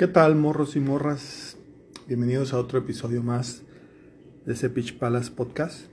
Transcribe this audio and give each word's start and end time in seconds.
¿Qué 0.00 0.08
tal, 0.08 0.34
morros 0.34 0.76
y 0.76 0.80
morras? 0.80 1.58
Bienvenidos 2.08 2.54
a 2.54 2.58
otro 2.58 2.78
episodio 2.78 3.22
más 3.22 3.64
de 4.46 4.54
ese 4.54 4.70
Pitch 4.70 4.96
Palace 4.96 5.30
Podcast. 5.30 5.88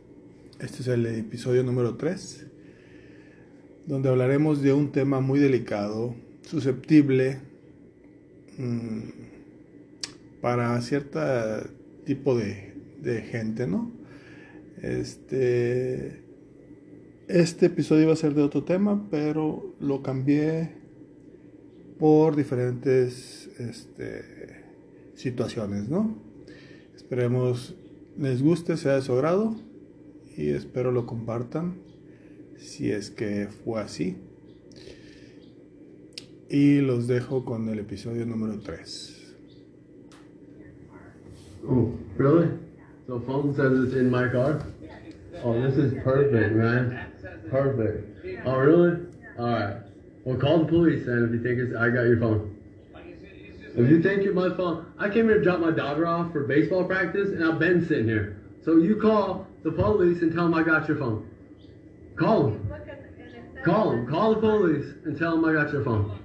Este 0.62 0.82
es 0.82 0.88
el 0.88 1.06
episodio 1.08 1.62
número 1.66 1.98
3, 1.98 2.48
donde 3.86 4.08
hablaremos 4.08 4.62
de 4.62 4.72
un 4.72 4.94
tema 4.94 5.20
muy 5.20 5.40
delicado, 5.40 6.16
susceptible 6.44 7.42
mmm, 8.58 9.10
para 10.40 10.80
cierto 10.80 11.20
tipo 12.06 12.38
de, 12.38 12.76
de 13.02 13.24
gente, 13.24 13.68
¿no? 13.68 13.92
Este, 14.82 16.24
este 17.28 17.66
episodio 17.66 18.04
iba 18.04 18.14
a 18.14 18.16
ser 18.16 18.36
de 18.36 18.44
otro 18.44 18.64
tema, 18.64 19.06
pero 19.12 19.76
lo 19.82 20.02
cambié 20.02 20.77
por 22.00 22.36
diferentes 22.36 23.50
este, 23.60 24.64
situaciones, 25.16 25.90
¿no? 25.90 26.16
Esperemos 26.96 27.76
les 28.18 28.42
guste, 28.42 28.78
sea 28.78 28.96
de 28.96 29.02
su 29.02 29.14
agrado 29.14 29.56
y 30.36 30.50
espero 30.50 30.92
lo 30.92 31.06
compartan 31.06 31.76
si 32.58 32.92
es 32.92 33.10
que 33.10 33.48
fue 33.64 33.82
así. 33.82 34.18
Y 36.50 36.80
los 36.82 37.08
dejo 37.08 37.44
con 37.44 37.68
el 37.70 37.80
episodio 37.80 38.26
número 38.26 38.60
3. 38.60 39.36
Oh, 41.70 41.92
really? 42.18 42.50
The 43.08 43.20
phone 43.26 43.54
says 43.54 43.72
it's 43.86 43.96
in 43.96 44.10
my 44.10 44.30
car? 44.30 44.64
Oh, 45.44 45.54
this 45.54 45.78
is 45.78 45.94
perfect, 46.04 46.56
man. 46.56 47.12
Perfect. 47.50 48.46
Oh, 48.46 48.58
really? 48.58 48.98
Alright. 49.38 49.87
Well, 50.28 50.36
call 50.36 50.60
the 50.60 50.66
police 50.66 51.06
then 51.06 51.24
if 51.24 51.32
you 51.32 51.42
think 51.42 51.58
it's. 51.58 51.74
I 51.74 51.88
got 51.88 52.02
your 52.02 52.20
phone. 52.20 52.54
If 53.78 53.90
you 53.90 54.04
think 54.04 54.24
you're 54.24 54.34
my 54.34 54.50
phone, 54.58 54.92
I 55.00 55.08
came 55.08 55.30
here 55.30 55.38
to 55.38 55.42
drop 55.42 55.62
my 55.62 55.72
daughter 55.72 56.06
off 56.06 56.34
for 56.34 56.44
baseball 56.44 56.84
practice, 56.84 57.30
and 57.30 57.46
I've 57.46 57.60
been 57.60 57.88
sitting 57.88 58.08
here. 58.08 58.42
So 58.66 58.76
you 58.76 58.98
call 58.98 59.48
the 59.64 59.72
police 59.72 60.22
and 60.22 60.34
tell 60.34 60.44
them 60.44 60.54
I 60.54 60.64
got 60.64 60.86
your 60.90 60.98
phone. 60.98 61.30
Call 62.18 62.44
them. 62.44 62.74
Call 63.64 63.92
them. 63.92 64.06
Call 64.06 64.36
the 64.36 64.42
police 64.42 64.96
and 65.06 65.18
tell 65.18 65.32
them 65.32 65.46
I 65.46 65.54
got 65.54 65.72
your 65.72 65.86
phone. 65.86 66.20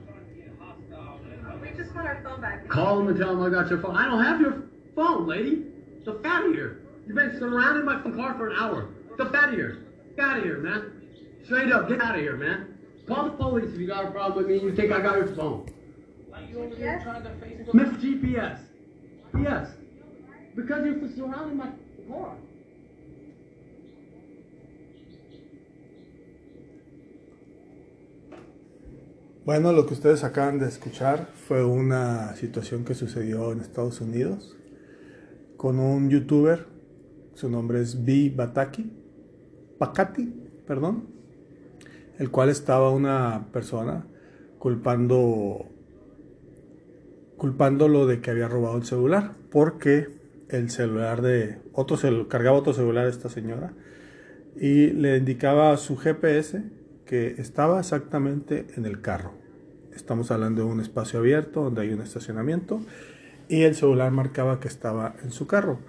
We 1.62 1.70
just 1.70 1.95
want 1.95 2.08
our 2.08 2.20
phone 2.25 2.41
back. 2.41 2.69
Call 2.69 2.98
them 2.98 3.06
and 3.06 3.17
tell 3.17 3.36
them 3.36 3.42
I 3.45 3.50
got 3.50 3.70
your 3.70 3.80
phone. 3.80 3.95
I 3.95 4.06
don't 4.06 4.25
have 4.25 4.41
your 4.41 4.64
phone, 4.97 5.28
lady. 5.28 5.62
The 6.05 6.14
f 6.14 6.27
out 6.27 6.47
of 6.47 6.53
here. 6.53 6.80
You've 7.06 7.14
been 7.14 7.39
surrounding 7.39 7.84
my 7.84 8.00
car 8.00 8.34
for 8.34 8.48
an 8.48 8.56
hour. 8.58 8.89
The 9.17 9.27
out 9.27 9.50
of 9.50 9.55
here. 9.55 9.84
Get 10.17 10.25
out 10.25 10.39
of 10.39 10.42
here, 10.42 10.58
man. 10.58 10.91
Straight 11.45 11.70
up, 11.70 11.89
get 11.89 12.00
out 12.00 12.17
of 12.17 12.20
here, 12.20 12.36
man. 12.36 12.72
Call 13.06 13.25
the 13.25 13.31
police 13.31 13.72
if 13.75 13.81
you 13.81 13.86
got 13.86 14.06
a 14.06 14.11
problem 14.11 14.39
with 14.39 14.47
me 14.47 14.58
and 14.58 14.62
you 14.62 14.75
think 14.75 14.92
I 14.92 15.00
got 15.00 15.17
your 15.17 15.34
phone. 15.34 15.67
Yes? 16.78 17.06
Miss 17.72 17.89
GPS. 18.03 18.58
Yes. 19.41 19.69
Because 20.55 20.84
you're 20.84 21.11
surrounding 21.17 21.56
my 21.56 21.70
car. 22.08 22.36
Bueno, 29.45 29.73
lo 29.73 29.86
que 29.86 29.95
ustedes 29.95 30.23
acaban 30.23 30.61
de 30.61 30.69
escuchar 30.69 31.27
fue 31.34 31.64
una 31.64 32.36
situación 32.36 32.84
que 32.84 32.95
sucedió 32.95 33.50
en 33.50 33.61
Estados 33.61 34.00
Unidos 34.00 34.56
con 35.56 35.80
un 35.80 36.11
youtuber, 36.11 36.67
su 37.34 37.48
nombre 37.48 37.80
es 37.80 38.05
B. 38.05 38.33
Bataki, 38.34 38.91
Pacati, 39.78 40.33
perdón, 40.67 41.11
el 42.23 42.31
cual 42.31 42.51
estaba 42.51 42.91
una 42.91 43.48
persona 43.53 44.06
culpando 44.61 45.67
culpándolo 47.37 48.06
de 48.06 48.20
que 48.20 48.31
había 48.31 48.47
robado 48.47 48.77
el 48.77 48.84
celular 48.84 49.33
porque 49.51 50.06
el 50.48 50.70
celular 50.70 51.20
de 51.20 51.58
otro 51.73 51.96
cel, 51.96 52.29
cargaba 52.29 52.57
otro 52.57 52.74
celular 52.74 53.07
a 53.07 53.08
esta 53.08 53.29
señora 53.29 53.73
y 54.55 54.91
le 54.91 55.17
indicaba 55.17 55.73
a 55.73 55.77
su 55.77 55.96
GPS 55.96 56.63
que 57.07 57.35
estaba 57.39 57.80
exactamente 57.80 58.69
en 58.77 58.86
el 58.86 59.01
carro. 59.01 59.33
Estamos 59.92 60.30
hablando 60.30 60.64
de 60.64 60.70
un 60.70 60.79
espacio 60.79 61.19
abierto 61.19 61.64
donde 61.64 61.83
hay 61.83 61.92
un 61.92 62.02
estacionamiento 62.02 62.83
y 63.48 63.63
el 63.63 63.75
celular 63.75 64.13
marcaba 64.13 64.61
que 64.61 64.69
estaba 64.69 65.17
en 65.25 65.33
su 65.33 65.48
carro. 65.48 65.80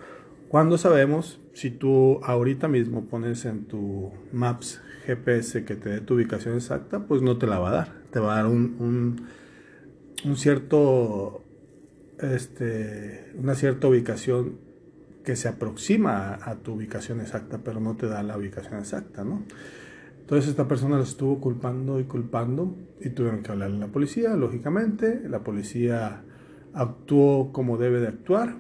Cuando 0.50 0.80
sabemos, 0.80 1.40
si 1.54 1.70
tú 1.70 2.22
ahorita 2.24 2.68
mismo 2.68 3.06
pones 3.06 3.46
en 3.46 3.66
tu 3.66 4.12
Maps 4.32 4.82
GPS 5.06 5.66
que 5.66 5.76
te 5.76 5.90
dé 5.90 6.02
tu 6.02 6.16
ubicación 6.16 6.56
exacta, 6.56 7.06
pues 7.06 7.22
no 7.22 7.38
te 7.38 7.48
la 7.48 7.60
va 7.60 7.70
a 7.70 7.74
dar. 7.74 7.94
Te 8.12 8.20
va 8.20 8.34
a 8.34 8.36
dar 8.38 8.48
un, 8.48 9.28
un, 10.24 10.38
cierto, 10.38 11.44
este, 12.20 13.32
una 13.38 13.56
cierta 13.56 13.88
ubicación 13.88 14.58
que 15.24 15.36
se 15.36 15.48
aproxima 15.48 16.38
a, 16.42 16.56
tu 16.56 16.74
ubicación 16.74 17.22
exacta, 17.22 17.60
pero 17.64 17.80
no 17.80 17.96
te 17.96 18.08
da 18.08 18.24
la 18.24 18.38
ubicación 18.38 18.80
exacta, 18.80 19.24
¿no? 19.24 19.44
Entonces 20.20 20.50
esta 20.50 20.68
persona 20.68 20.98
lo 20.98 21.04
estuvo 21.04 21.40
culpando 21.40 22.00
y 22.00 22.06
culpando 22.06 22.76
y 23.02 23.10
tuvieron 23.10 23.44
que 23.44 23.52
hablarle 23.52 23.78
a 23.78 23.80
la 23.80 23.88
policía, 23.88 24.36
lógicamente. 24.36 25.28
La 25.28 25.44
policía 25.44 26.24
actuó 26.74 27.52
como 27.52 27.78
debe 27.78 28.00
de 28.00 28.08
actuar, 28.08 28.56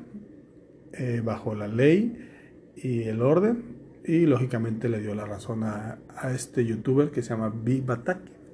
eh, 0.93 1.21
bajo 1.23 1.55
la 1.55 1.67
ley 1.67 2.29
y 2.75 3.03
el 3.03 3.21
orden, 3.21 3.82
y 4.05 4.25
lógicamente 4.25 4.89
le 4.89 4.99
dio 4.99 5.15
la 5.15 5.25
razón 5.25 5.63
a, 5.63 5.99
a 6.15 6.31
este 6.31 6.65
youtuber 6.65 7.11
que 7.11 7.21
se 7.21 7.29
llama 7.29 7.53
B. 7.53 7.83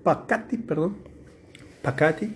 Pacati, 0.04 0.58
perdón, 0.58 0.98
Pacati. 1.82 2.36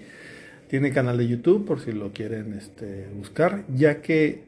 Tiene 0.69 0.91
canal 0.91 1.17
de 1.17 1.27
YouTube 1.27 1.65
por 1.65 1.79
si 1.79 1.91
lo 1.91 2.11
quieren 2.11 2.53
este, 2.53 3.07
buscar, 3.15 3.63
ya 3.69 4.01
que 4.01 4.43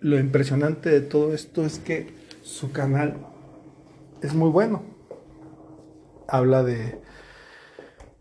lo 0.00 0.18
impresionante 0.18 0.88
de 0.88 1.00
todo 1.02 1.34
esto 1.34 1.64
es 1.66 1.78
que 1.78 2.06
su 2.42 2.72
canal 2.72 3.26
es 4.22 4.34
muy 4.34 4.48
bueno. 4.50 4.82
Habla 6.26 6.62
de 6.62 6.98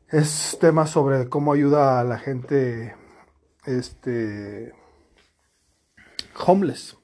es 0.10 0.58
tema 0.62 0.88
sobre 0.88 1.28
cómo 1.28 1.54
ayuda 1.54 2.00
a 2.00 2.04
la 2.04 2.18
gente 2.18 2.96
este 3.66 4.74
homeless 6.46 6.98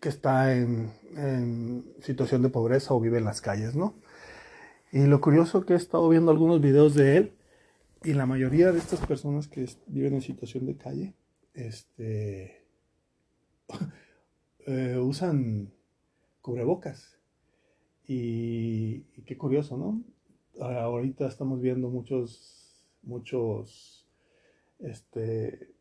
que 0.00 0.08
está 0.08 0.54
en, 0.54 0.92
en, 1.16 1.84
situación 2.00 2.42
de 2.42 2.48
pobreza 2.48 2.94
o 2.94 3.00
vive 3.00 3.18
en 3.18 3.24
las 3.24 3.40
calles, 3.40 3.74
¿no? 3.74 3.94
Y 4.92 5.04
lo 5.06 5.20
curioso 5.20 5.64
que 5.66 5.74
he 5.74 5.76
estado 5.76 6.08
viendo 6.08 6.30
algunos 6.30 6.60
videos 6.60 6.94
de 6.94 7.16
él 7.16 7.32
y 8.04 8.14
la 8.14 8.26
mayoría 8.26 8.72
de 8.72 8.78
estas 8.78 9.04
personas 9.04 9.48
que 9.48 9.68
viven 9.86 10.14
en 10.14 10.22
situación 10.22 10.66
de 10.66 10.76
calle, 10.76 11.14
este, 11.54 12.64
eh, 14.66 14.98
usan 14.98 15.72
cubrebocas. 16.40 17.18
Y, 18.06 19.04
y, 19.16 19.22
qué 19.26 19.36
curioso, 19.36 19.76
¿no? 19.76 20.02
Ahorita 20.64 21.28
estamos 21.28 21.60
viendo 21.60 21.90
muchos, 21.90 22.82
muchos, 23.02 24.08
este, 24.78 25.74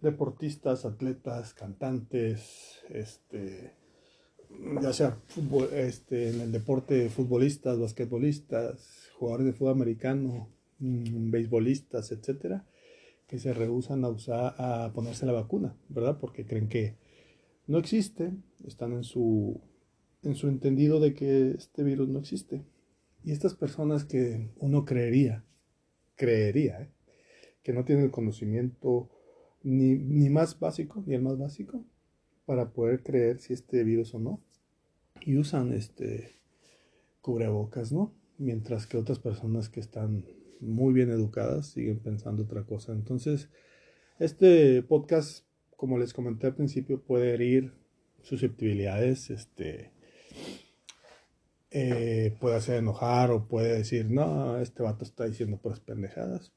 deportistas, 0.00 0.84
atletas, 0.84 1.52
cantantes, 1.54 2.82
este, 2.88 3.74
ya 4.80 4.92
sea 4.92 5.12
fútbol, 5.28 5.68
este, 5.72 6.30
en 6.30 6.40
el 6.40 6.52
deporte 6.52 7.08
futbolistas, 7.08 7.78
basquetbolistas, 7.78 9.10
jugadores 9.18 9.46
de 9.46 9.52
fútbol 9.52 9.72
americano, 9.72 10.48
mmm, 10.78 11.30
beisbolistas, 11.30 12.12
etcétera, 12.12 12.66
que 13.26 13.38
se 13.38 13.52
rehusan 13.52 14.04
a 14.04 14.08
usar, 14.08 14.54
a 14.58 14.92
ponerse 14.94 15.26
la 15.26 15.32
vacuna, 15.32 15.76
¿verdad? 15.88 16.18
Porque 16.20 16.46
creen 16.46 16.68
que 16.68 16.96
no 17.66 17.78
existe, 17.78 18.32
están 18.66 18.92
en 18.92 19.04
su, 19.04 19.60
en 20.22 20.34
su 20.34 20.48
entendido 20.48 21.00
de 21.00 21.14
que 21.14 21.52
este 21.52 21.82
virus 21.82 22.08
no 22.08 22.18
existe. 22.18 22.62
Y 23.24 23.32
estas 23.32 23.54
personas 23.54 24.04
que 24.04 24.50
uno 24.58 24.84
creería, 24.84 25.44
creería, 26.14 26.82
¿eh? 26.82 26.90
que 27.62 27.72
no 27.72 27.84
tienen 27.84 28.04
el 28.04 28.10
conocimiento 28.10 29.08
ni, 29.62 29.94
ni 29.94 30.28
más 30.28 30.60
básico, 30.60 31.02
ni 31.06 31.14
el 31.14 31.22
más 31.22 31.38
básico, 31.38 31.82
para 32.44 32.70
poder 32.70 33.02
creer 33.02 33.40
si 33.40 33.54
este 33.54 33.82
virus 33.82 34.14
o 34.14 34.18
no. 34.18 34.40
Y 35.20 35.36
usan 35.36 35.72
este 35.72 36.36
cubrebocas, 37.20 37.92
¿no? 37.92 38.12
Mientras 38.38 38.86
que 38.86 38.98
otras 38.98 39.18
personas 39.18 39.68
que 39.68 39.80
están 39.80 40.26
muy 40.60 40.92
bien 40.92 41.10
educadas 41.10 41.66
siguen 41.68 41.98
pensando 41.98 42.42
otra 42.42 42.64
cosa. 42.64 42.92
Entonces, 42.92 43.48
este 44.18 44.82
podcast, 44.82 45.46
como 45.76 45.98
les 45.98 46.12
comenté 46.12 46.46
al 46.46 46.54
principio, 46.54 47.00
puede 47.00 47.34
herir 47.34 47.72
susceptibilidades, 48.22 49.30
este, 49.30 49.90
eh, 51.70 52.36
puede 52.40 52.56
hacer 52.56 52.76
enojar 52.76 53.30
o 53.30 53.48
puede 53.48 53.78
decir, 53.78 54.10
no, 54.10 54.58
este 54.58 54.82
vato 54.82 55.04
está 55.04 55.24
diciendo 55.24 55.58
puras 55.58 55.80
pendejadas. 55.80 56.52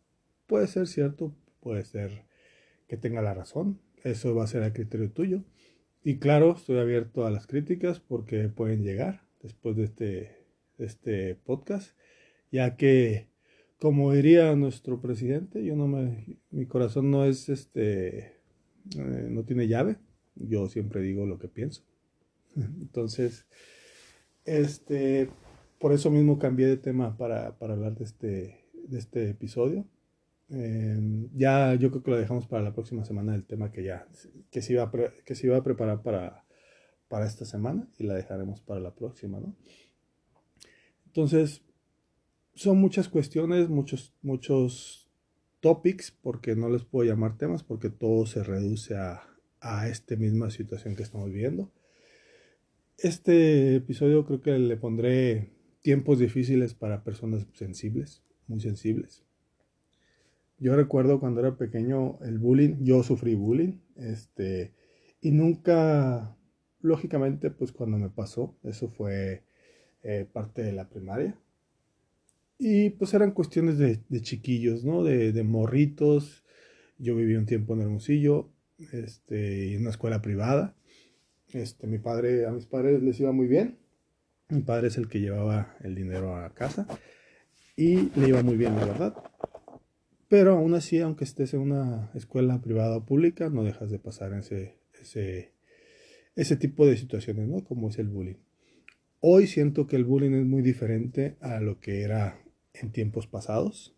Puede 0.46 0.68
ser 0.68 0.88
cierto, 0.88 1.34
puede 1.60 1.84
ser 1.84 2.26
que 2.88 2.98
tenga 2.98 3.22
la 3.22 3.34
razón, 3.34 3.80
eso 4.04 4.36
va 4.36 4.44
a 4.44 4.48
ser 4.48 4.64
a 4.64 4.74
criterio 4.74 5.12
tuyo. 5.12 5.44
Y 6.08 6.20
claro, 6.20 6.56
estoy 6.56 6.78
abierto 6.78 7.26
a 7.26 7.32
las 7.32 7.48
críticas 7.48 8.00
porque 8.00 8.48
pueden 8.48 8.82
llegar 8.82 9.24
después 9.44 9.76
de 9.76 9.84
este, 9.84 10.38
este 10.78 11.36
podcast, 11.36 11.98
ya 12.50 12.78
que, 12.78 13.28
como 13.78 14.14
diría 14.14 14.56
nuestro 14.56 15.02
presidente, 15.02 15.66
yo 15.66 15.76
no 15.76 15.86
me, 15.90 16.38
mi 16.50 16.66
corazón 16.66 17.12
no 17.12 17.26
es 17.26 17.50
este, 17.50 18.20
eh, 18.98 19.28
no 19.30 19.44
tiene 19.44 19.68
llave. 19.68 19.98
Yo 20.36 20.70
siempre 20.70 21.02
digo 21.02 21.26
lo 21.26 21.40
que 21.40 21.50
pienso. 21.50 21.84
Entonces, 22.56 23.46
este, 24.46 25.30
por 25.78 25.92
eso 25.92 26.10
mismo 26.10 26.40
cambié 26.40 26.68
de 26.68 26.78
tema 26.78 27.18
para, 27.18 27.60
para 27.60 27.74
hablar 27.74 27.96
de 27.96 28.06
este, 28.06 28.64
de 28.72 28.98
este 28.98 29.30
episodio. 29.30 29.86
Eh, 30.50 31.28
ya 31.34 31.76
yo 31.76 31.90
creo 31.92 32.04
que 32.04 32.12
lo 32.12 32.18
dejamos 32.18 32.48
para 32.48 32.64
la 32.64 32.74
próxima 32.74 33.04
semana 33.04 33.36
el 33.36 33.46
tema 33.46 33.70
que 33.70 33.84
ya 33.84 34.08
que 34.50 34.62
se 34.62 34.74
iba 34.74 34.84
a, 34.84 34.92
que 35.26 35.36
se 35.36 35.48
iba 35.48 35.58
a 35.58 35.64
preparar 35.64 36.04
para, 36.04 36.46
para 37.10 37.26
esta 37.26 37.44
semana 37.44 37.90
y 37.98 38.06
la 38.06 38.14
dejaremos 38.14 38.62
para 38.62 38.80
la 38.80 38.96
próxima, 38.96 39.40
¿no? 39.40 39.56
Entonces, 41.06 41.64
son 42.54 42.80
muchas 42.80 43.10
cuestiones, 43.10 43.70
muchos, 43.70 44.14
muchos 44.22 45.10
topics, 45.60 46.12
porque 46.12 46.56
no 46.56 46.70
les 46.70 46.86
puedo 46.86 47.10
llamar 47.10 47.38
temas, 47.38 47.64
porque 47.64 47.90
todo 47.90 48.26
se 48.26 48.44
reduce 48.44 48.96
a, 48.96 49.22
a 49.60 49.90
esta 49.90 50.16
misma 50.16 50.50
situación 50.50 50.96
que 50.96 51.04
estamos 51.04 51.28
viviendo. 51.28 51.72
Este 52.98 53.76
episodio 53.76 54.26
creo 54.26 54.42
que 54.42 54.58
le 54.58 54.78
pondré 54.78 55.52
tiempos 55.82 56.20
difíciles 56.20 56.74
para 56.74 57.04
personas 57.04 57.46
sensibles, 57.54 58.24
muy 58.48 58.60
sensibles. 58.60 59.27
Yo 60.60 60.76
recuerdo 60.76 61.20
cuando 61.20 61.40
era 61.42 61.56
pequeño 61.56 62.18
el 62.24 62.40
bullying, 62.40 62.78
yo 62.84 63.04
sufrí 63.04 63.36
bullying, 63.36 63.80
este, 63.96 64.74
y 65.22 65.32
nunca, 65.32 66.36
lógicamente, 66.82 67.52
pues 67.52 67.72
cuando 67.72 67.98
me 67.98 68.10
pasó, 68.10 68.56
eso 68.64 68.88
fue 68.88 69.44
eh, 70.04 70.28
parte 70.32 70.64
de 70.64 70.74
la 70.74 70.90
primaria. 70.90 71.38
Y 72.60 72.90
pues 72.92 73.14
eran 73.14 73.32
cuestiones 73.32 73.78
de, 73.78 74.02
chiquillos, 74.22 74.84
¿no? 74.84 75.04
De, 75.04 75.32
de 75.32 75.44
morritos. 75.44 76.44
Yo 76.98 77.16
viví 77.16 77.36
un 77.36 77.46
tiempo 77.46 77.76
en 77.76 77.82
Hermosillo, 77.82 78.50
este, 78.92 79.76
en 79.76 79.82
una 79.82 79.92
escuela 79.92 80.22
privada. 80.22 80.76
Este, 81.54 81.86
mi 81.86 82.00
padre, 82.00 82.48
a 82.48 82.52
mis 82.52 82.66
padres 82.66 83.02
les 83.04 83.20
iba 83.20 83.32
muy 83.32 83.48
bien. 83.48 83.78
Mi 84.50 84.62
padre 84.62 84.88
es 84.88 84.98
el 84.98 85.08
que 85.08 85.20
llevaba 85.20 85.76
el 85.82 85.94
dinero 85.94 86.36
a 86.36 86.54
casa 86.54 86.88
y 87.76 88.10
le 88.20 88.30
iba 88.30 88.42
muy 88.42 88.58
bien, 88.58 88.76
la 88.76 88.86
verdad. 88.86 89.14
Pero 90.30 90.54
aún 90.58 90.74
así, 90.74 91.00
aunque 91.00 91.24
estés 91.24 91.54
en 91.54 91.62
una 91.62 92.12
escuela 92.14 92.62
privada 92.62 92.98
o 92.98 93.06
pública, 93.06 93.50
no 93.50 93.64
dejas 93.64 93.90
de 93.90 94.00
pasar 94.00 94.34
ese, 94.34 94.76
ese, 95.02 95.54
ese 96.36 96.56
tipo 96.58 96.86
de 96.86 96.98
situaciones, 96.98 97.48
¿no? 97.48 97.64
Como 97.64 97.90
es 97.90 97.98
el 97.98 98.10
bullying. 98.10 98.36
Hoy 99.20 99.48
siento 99.48 99.88
que 99.88 99.96
el 99.96 100.04
bullying 100.04 100.34
es 100.34 100.46
muy 100.46 100.62
diferente 100.62 101.38
a 101.40 101.60
lo 101.62 101.80
que 101.80 102.02
era 102.02 102.40
en 102.74 102.92
tiempos 102.92 103.26
pasados. 103.26 103.96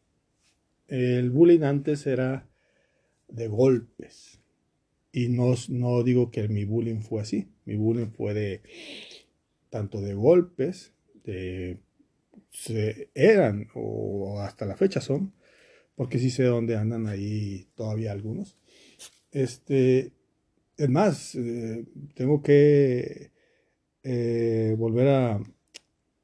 El 0.87 1.31
bullying 1.31 1.63
antes 1.63 2.05
era 2.05 2.47
de 3.27 3.47
golpes. 3.47 4.39
Y 5.11 5.29
no, 5.29 5.55
no 5.69 6.03
digo 6.03 6.29
que 6.29 6.47
mi 6.47 6.63
bullying 6.63 7.01
fue 7.01 7.21
así. 7.21 7.49
Mi 7.65 7.75
bullying 7.75 8.11
fue 8.11 8.33
de 8.33 8.61
tanto 9.69 10.01
de 10.01 10.13
golpes, 10.13 10.93
de 11.23 11.79
se, 12.51 13.09
eran 13.13 13.67
o 13.73 14.39
hasta 14.41 14.65
la 14.65 14.75
fecha 14.75 15.01
son, 15.01 15.33
porque 15.99 16.17
sí 16.17 16.29
sé 16.29 16.43
dónde 16.43 16.77
andan 16.77 17.07
ahí 17.07 17.67
todavía 17.75 18.13
algunos. 18.13 18.55
Este, 19.33 20.13
es 20.77 20.89
más, 20.89 21.35
eh, 21.35 21.83
tengo 22.15 22.41
que 22.41 23.33
eh, 24.03 24.75
volver 24.77 25.09
a, 25.09 25.43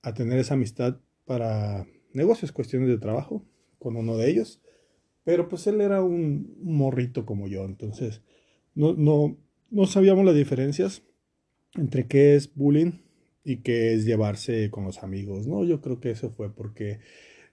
a, 0.02 0.14
tener 0.14 0.40
esa 0.40 0.54
amistad 0.54 1.02
para 1.26 1.86
negocios, 2.14 2.54
cuestiones 2.54 2.88
de 2.88 3.00
trabajo 3.00 3.44
con 3.78 3.98
uno 3.98 4.16
de 4.16 4.30
ellos. 4.30 4.62
Pero 5.26 5.50
pues 5.50 5.68
él 5.68 5.82
era 5.82 6.02
un 6.02 6.56
morrito 6.64 7.26
como 7.26 7.50
yo, 7.50 7.66
entonces 7.66 8.22
no, 8.76 8.94
no, 8.94 9.38
no 9.72 9.88
sabíamos 9.88 10.24
las 10.24 10.36
diferencias 10.36 11.04
entre 11.74 12.08
qué 12.08 12.36
es 12.38 12.56
bullying 12.56 13.02
y 13.44 13.58
qué 13.58 13.94
es 13.94 14.06
llevarse 14.06 14.72
con 14.72 14.86
los 14.86 15.04
amigos, 15.04 15.48
¿no? 15.48 15.66
Yo 15.66 15.82
creo 15.82 16.00
que 16.00 16.12
eso 16.12 16.30
fue 16.32 16.56
porque 16.56 17.00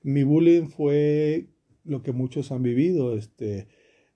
mi 0.05 0.23
bullying 0.23 0.69
fue 0.69 1.49
lo 1.85 2.03
que 2.03 2.13
muchos 2.13 2.53
han 2.53 2.63
vivido, 2.63 3.17
este, 3.17 3.69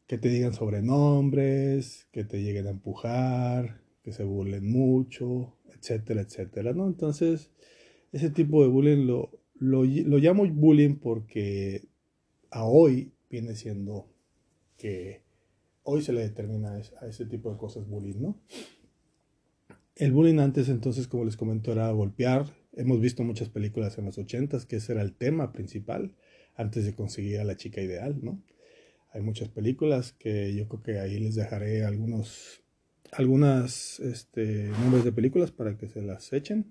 que 0.06 0.18
te 0.18 0.28
digan 0.28 0.54
sobrenombres, 0.54 2.06
que 2.12 2.24
te 2.24 2.42
lleguen 2.42 2.66
a 2.66 2.70
empujar, 2.70 3.80
que 4.02 4.12
se 4.12 4.24
burlen 4.24 4.70
mucho, 4.70 5.56
etcétera, 5.74 6.20
etcétera, 6.20 6.72
¿no? 6.72 6.86
Entonces, 6.86 7.50
ese 8.12 8.30
tipo 8.30 8.62
de 8.62 8.68
bullying 8.68 9.06
lo, 9.06 9.30
lo, 9.58 9.84
llamo 9.84 10.46
bullying 10.46 10.96
porque 10.96 11.88
a 12.50 12.64
hoy 12.64 13.12
viene 13.28 13.54
siendo 13.56 14.08
que 14.76 15.22
hoy 15.82 16.02
se 16.02 16.12
le 16.12 16.20
determina 16.20 16.80
a 17.00 17.06
ese 17.06 17.26
tipo 17.26 17.50
de 17.50 17.58
cosas 17.58 17.88
bullying, 17.88 18.20
¿no? 18.20 18.40
El 19.96 20.12
bullying 20.12 20.38
antes 20.38 20.68
entonces, 20.68 21.08
como 21.08 21.24
les 21.24 21.36
comento, 21.36 21.72
era 21.72 21.90
golpear. 21.90 22.44
Hemos 22.74 23.00
visto 23.00 23.24
muchas 23.24 23.48
películas 23.48 23.96
en 23.96 24.04
los 24.04 24.18
ochentas 24.18 24.66
que 24.66 24.76
ese 24.76 24.92
era 24.92 25.02
el 25.02 25.14
tema 25.14 25.52
principal 25.52 26.14
antes 26.56 26.84
de 26.84 26.94
conseguir 26.94 27.38
a 27.40 27.44
la 27.44 27.56
chica 27.56 27.80
ideal, 27.80 28.18
¿no? 28.22 28.42
Hay 29.12 29.22
muchas 29.22 29.48
películas 29.48 30.12
que 30.12 30.54
yo 30.54 30.68
creo 30.68 30.82
que 30.82 30.98
ahí 30.98 31.18
les 31.18 31.34
dejaré 31.34 31.84
algunos 31.84 32.62
algunas 33.12 34.00
este, 34.00 34.64
nombres 34.80 35.04
de 35.04 35.12
películas 35.12 35.52
para 35.52 35.76
que 35.76 35.88
se 35.88 36.02
las 36.02 36.32
echen. 36.32 36.66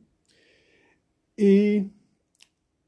Y 1.38 1.92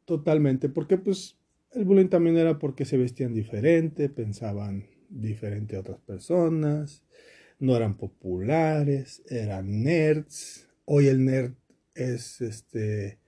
totalmente, 0.05 0.69
porque 0.69 0.97
pues 0.97 1.38
el 1.73 1.85
bullying 1.85 2.09
también 2.09 2.38
era 2.38 2.59
porque 2.59 2.85
se 2.85 2.97
vestían 2.97 3.33
diferente, 3.33 4.09
pensaban 4.09 4.85
diferente 5.09 5.75
a 5.75 5.81
otras 5.81 5.99
personas, 5.99 7.03
no 7.59 7.75
eran 7.75 7.97
populares, 7.97 9.23
eran 9.29 9.83
nerds. 9.83 10.67
Hoy 10.85 11.07
el 11.07 11.25
nerd 11.25 11.53
es 11.94 12.41
este 12.41 13.19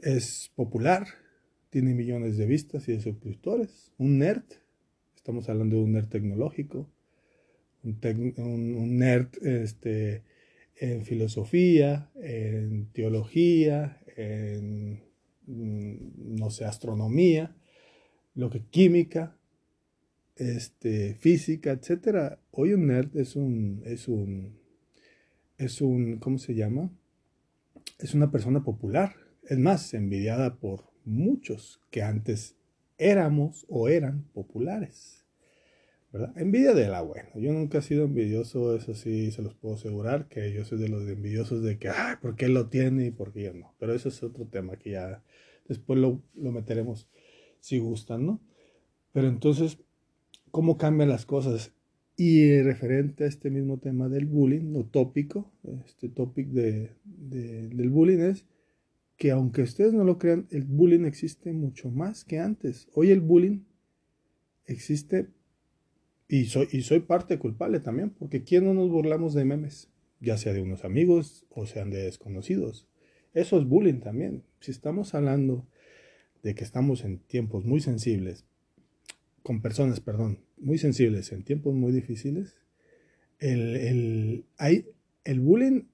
es 0.00 0.52
popular, 0.54 1.06
tiene 1.70 1.94
millones 1.94 2.36
de 2.36 2.46
vistas 2.46 2.88
y 2.88 2.92
de 2.92 3.00
suscriptores. 3.00 3.92
Un 3.98 4.18
nerd, 4.18 4.44
estamos 5.16 5.48
hablando 5.48 5.76
de 5.76 5.82
un 5.82 5.92
nerd 5.92 6.08
tecnológico, 6.08 6.88
un, 7.82 8.98
nerd 8.98 9.28
este, 9.46 10.22
en 10.76 11.04
filosofía, 11.04 12.10
en 12.16 12.86
teología, 12.92 14.00
en 14.16 15.08
no 15.46 16.50
sé, 16.50 16.64
astronomía, 16.64 17.56
lo 18.34 18.50
que 18.50 18.62
química, 18.64 19.36
este, 20.36 21.14
física, 21.14 21.72
etcétera. 21.72 22.38
Hoy 22.50 22.74
un 22.74 22.86
nerd 22.86 23.16
es 23.16 23.34
un, 23.34 23.82
es 23.84 24.08
un, 24.08 24.58
es 25.56 25.80
un, 25.80 26.18
¿cómo 26.18 26.38
se 26.38 26.54
llama? 26.54 26.90
Es 27.98 28.14
una 28.14 28.30
persona 28.30 28.62
popular. 28.62 29.16
Es 29.42 29.58
más, 29.58 29.94
envidiada 29.94 30.56
por 30.56 30.84
muchos 31.04 31.80
que 31.90 32.02
antes 32.02 32.56
éramos 32.98 33.64
o 33.68 33.88
eran 33.88 34.24
populares. 34.34 35.24
¿verdad? 36.12 36.32
Envidia 36.36 36.74
de 36.74 36.88
la 36.88 37.02
buena. 37.02 37.28
Yo 37.34 37.52
nunca 37.52 37.78
he 37.78 37.82
sido 37.82 38.04
envidioso, 38.04 38.74
eso 38.74 38.94
sí 38.94 39.30
se 39.30 39.42
los 39.42 39.54
puedo 39.54 39.74
asegurar, 39.74 40.28
que 40.28 40.52
yo 40.52 40.64
soy 40.64 40.78
de 40.78 40.88
los 40.88 41.06
envidiosos 41.08 41.62
de 41.62 41.78
que, 41.78 41.88
ay, 41.90 42.16
¿por 42.20 42.36
qué 42.36 42.46
él 42.46 42.54
lo 42.54 42.68
tiene 42.68 43.06
y 43.06 43.10
por 43.10 43.32
qué 43.32 43.44
yo 43.44 43.54
no? 43.54 43.74
Pero 43.78 43.94
eso 43.94 44.08
es 44.08 44.22
otro 44.22 44.46
tema 44.46 44.76
que 44.76 44.92
ya 44.92 45.22
después 45.68 45.98
lo, 45.98 46.22
lo 46.34 46.50
meteremos 46.50 47.08
si 47.60 47.78
gustan, 47.78 48.24
¿no? 48.24 48.40
Pero 49.12 49.28
entonces, 49.28 49.78
¿cómo 50.50 50.78
cambian 50.78 51.10
las 51.10 51.26
cosas? 51.26 51.72
Y 52.16 52.60
referente 52.62 53.24
a 53.24 53.26
este 53.28 53.50
mismo 53.50 53.78
tema 53.78 54.08
del 54.08 54.26
bullying, 54.26 54.72
lo 54.72 54.84
tópico, 54.84 55.52
este 55.86 56.08
topic 56.08 56.48
de, 56.48 56.92
de, 57.04 57.68
del 57.68 57.90
bullying 57.90 58.18
es 58.18 58.44
que 59.18 59.32
aunque 59.32 59.62
ustedes 59.62 59.92
no 59.92 60.04
lo 60.04 60.16
crean, 60.16 60.46
el 60.50 60.64
bullying 60.64 61.04
existe 61.04 61.52
mucho 61.52 61.90
más 61.90 62.24
que 62.24 62.38
antes. 62.38 62.88
Hoy 62.94 63.10
el 63.10 63.20
bullying 63.20 63.64
existe 64.64 65.28
y 66.28 66.44
soy, 66.44 66.68
y 66.70 66.82
soy 66.82 67.00
parte 67.00 67.38
culpable 67.38 67.80
también, 67.80 68.10
porque 68.10 68.44
¿quién 68.44 68.64
no 68.64 68.74
nos 68.74 68.88
burlamos 68.88 69.34
de 69.34 69.44
memes? 69.44 69.90
Ya 70.20 70.36
sea 70.36 70.52
de 70.52 70.62
unos 70.62 70.84
amigos 70.84 71.46
o 71.50 71.66
sean 71.66 71.90
de 71.90 72.04
desconocidos. 72.04 72.86
Eso 73.34 73.58
es 73.58 73.66
bullying 73.66 74.00
también. 74.00 74.44
Si 74.60 74.70
estamos 74.70 75.14
hablando 75.14 75.66
de 76.44 76.54
que 76.54 76.62
estamos 76.62 77.04
en 77.04 77.18
tiempos 77.18 77.64
muy 77.64 77.80
sensibles, 77.80 78.44
con 79.42 79.62
personas, 79.62 79.98
perdón, 80.00 80.44
muy 80.58 80.78
sensibles, 80.78 81.32
en 81.32 81.42
tiempos 81.42 81.74
muy 81.74 81.90
difíciles, 81.90 82.56
el, 83.40 83.76
el, 83.76 84.44
hay, 84.58 84.86
el 85.24 85.40
bullying 85.40 85.86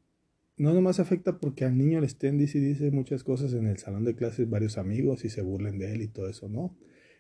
no 0.56 0.72
nomás 0.72 1.00
afecta 1.00 1.38
porque 1.38 1.64
al 1.64 1.76
niño 1.76 2.00
le 2.00 2.06
estén 2.06 2.38
dice 2.38 2.58
y 2.58 2.60
dice 2.60 2.90
muchas 2.90 3.24
cosas 3.24 3.52
en 3.54 3.66
el 3.66 3.78
salón 3.78 4.04
de 4.04 4.14
clases, 4.14 4.48
varios 4.48 4.78
amigos 4.78 5.24
y 5.24 5.30
se 5.30 5.42
burlen 5.42 5.78
de 5.78 5.92
él 5.92 6.02
y 6.02 6.08
todo 6.08 6.28
eso, 6.28 6.48
no. 6.48 6.76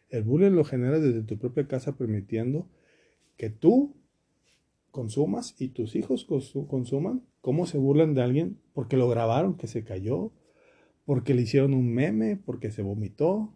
El 0.08 0.22
bullying 0.22 0.52
lo 0.52 0.64
generas 0.64 1.02
desde 1.02 1.22
tu 1.22 1.38
propia 1.38 1.66
casa 1.66 1.96
permitiendo 1.96 2.68
que 3.36 3.50
tú 3.50 3.96
consumas 4.90 5.56
y 5.58 5.68
tus 5.68 5.96
hijos 5.96 6.24
consuman 6.24 7.22
cómo 7.40 7.66
se 7.66 7.78
burlan 7.78 8.14
de 8.14 8.22
alguien 8.22 8.58
porque 8.72 8.96
lo 8.96 9.08
grabaron 9.08 9.56
que 9.56 9.66
se 9.66 9.82
cayó, 9.82 10.30
porque 11.04 11.34
le 11.34 11.42
hicieron 11.42 11.74
un 11.74 11.92
meme, 11.92 12.36
porque 12.36 12.70
se 12.70 12.82
vomitó, 12.82 13.52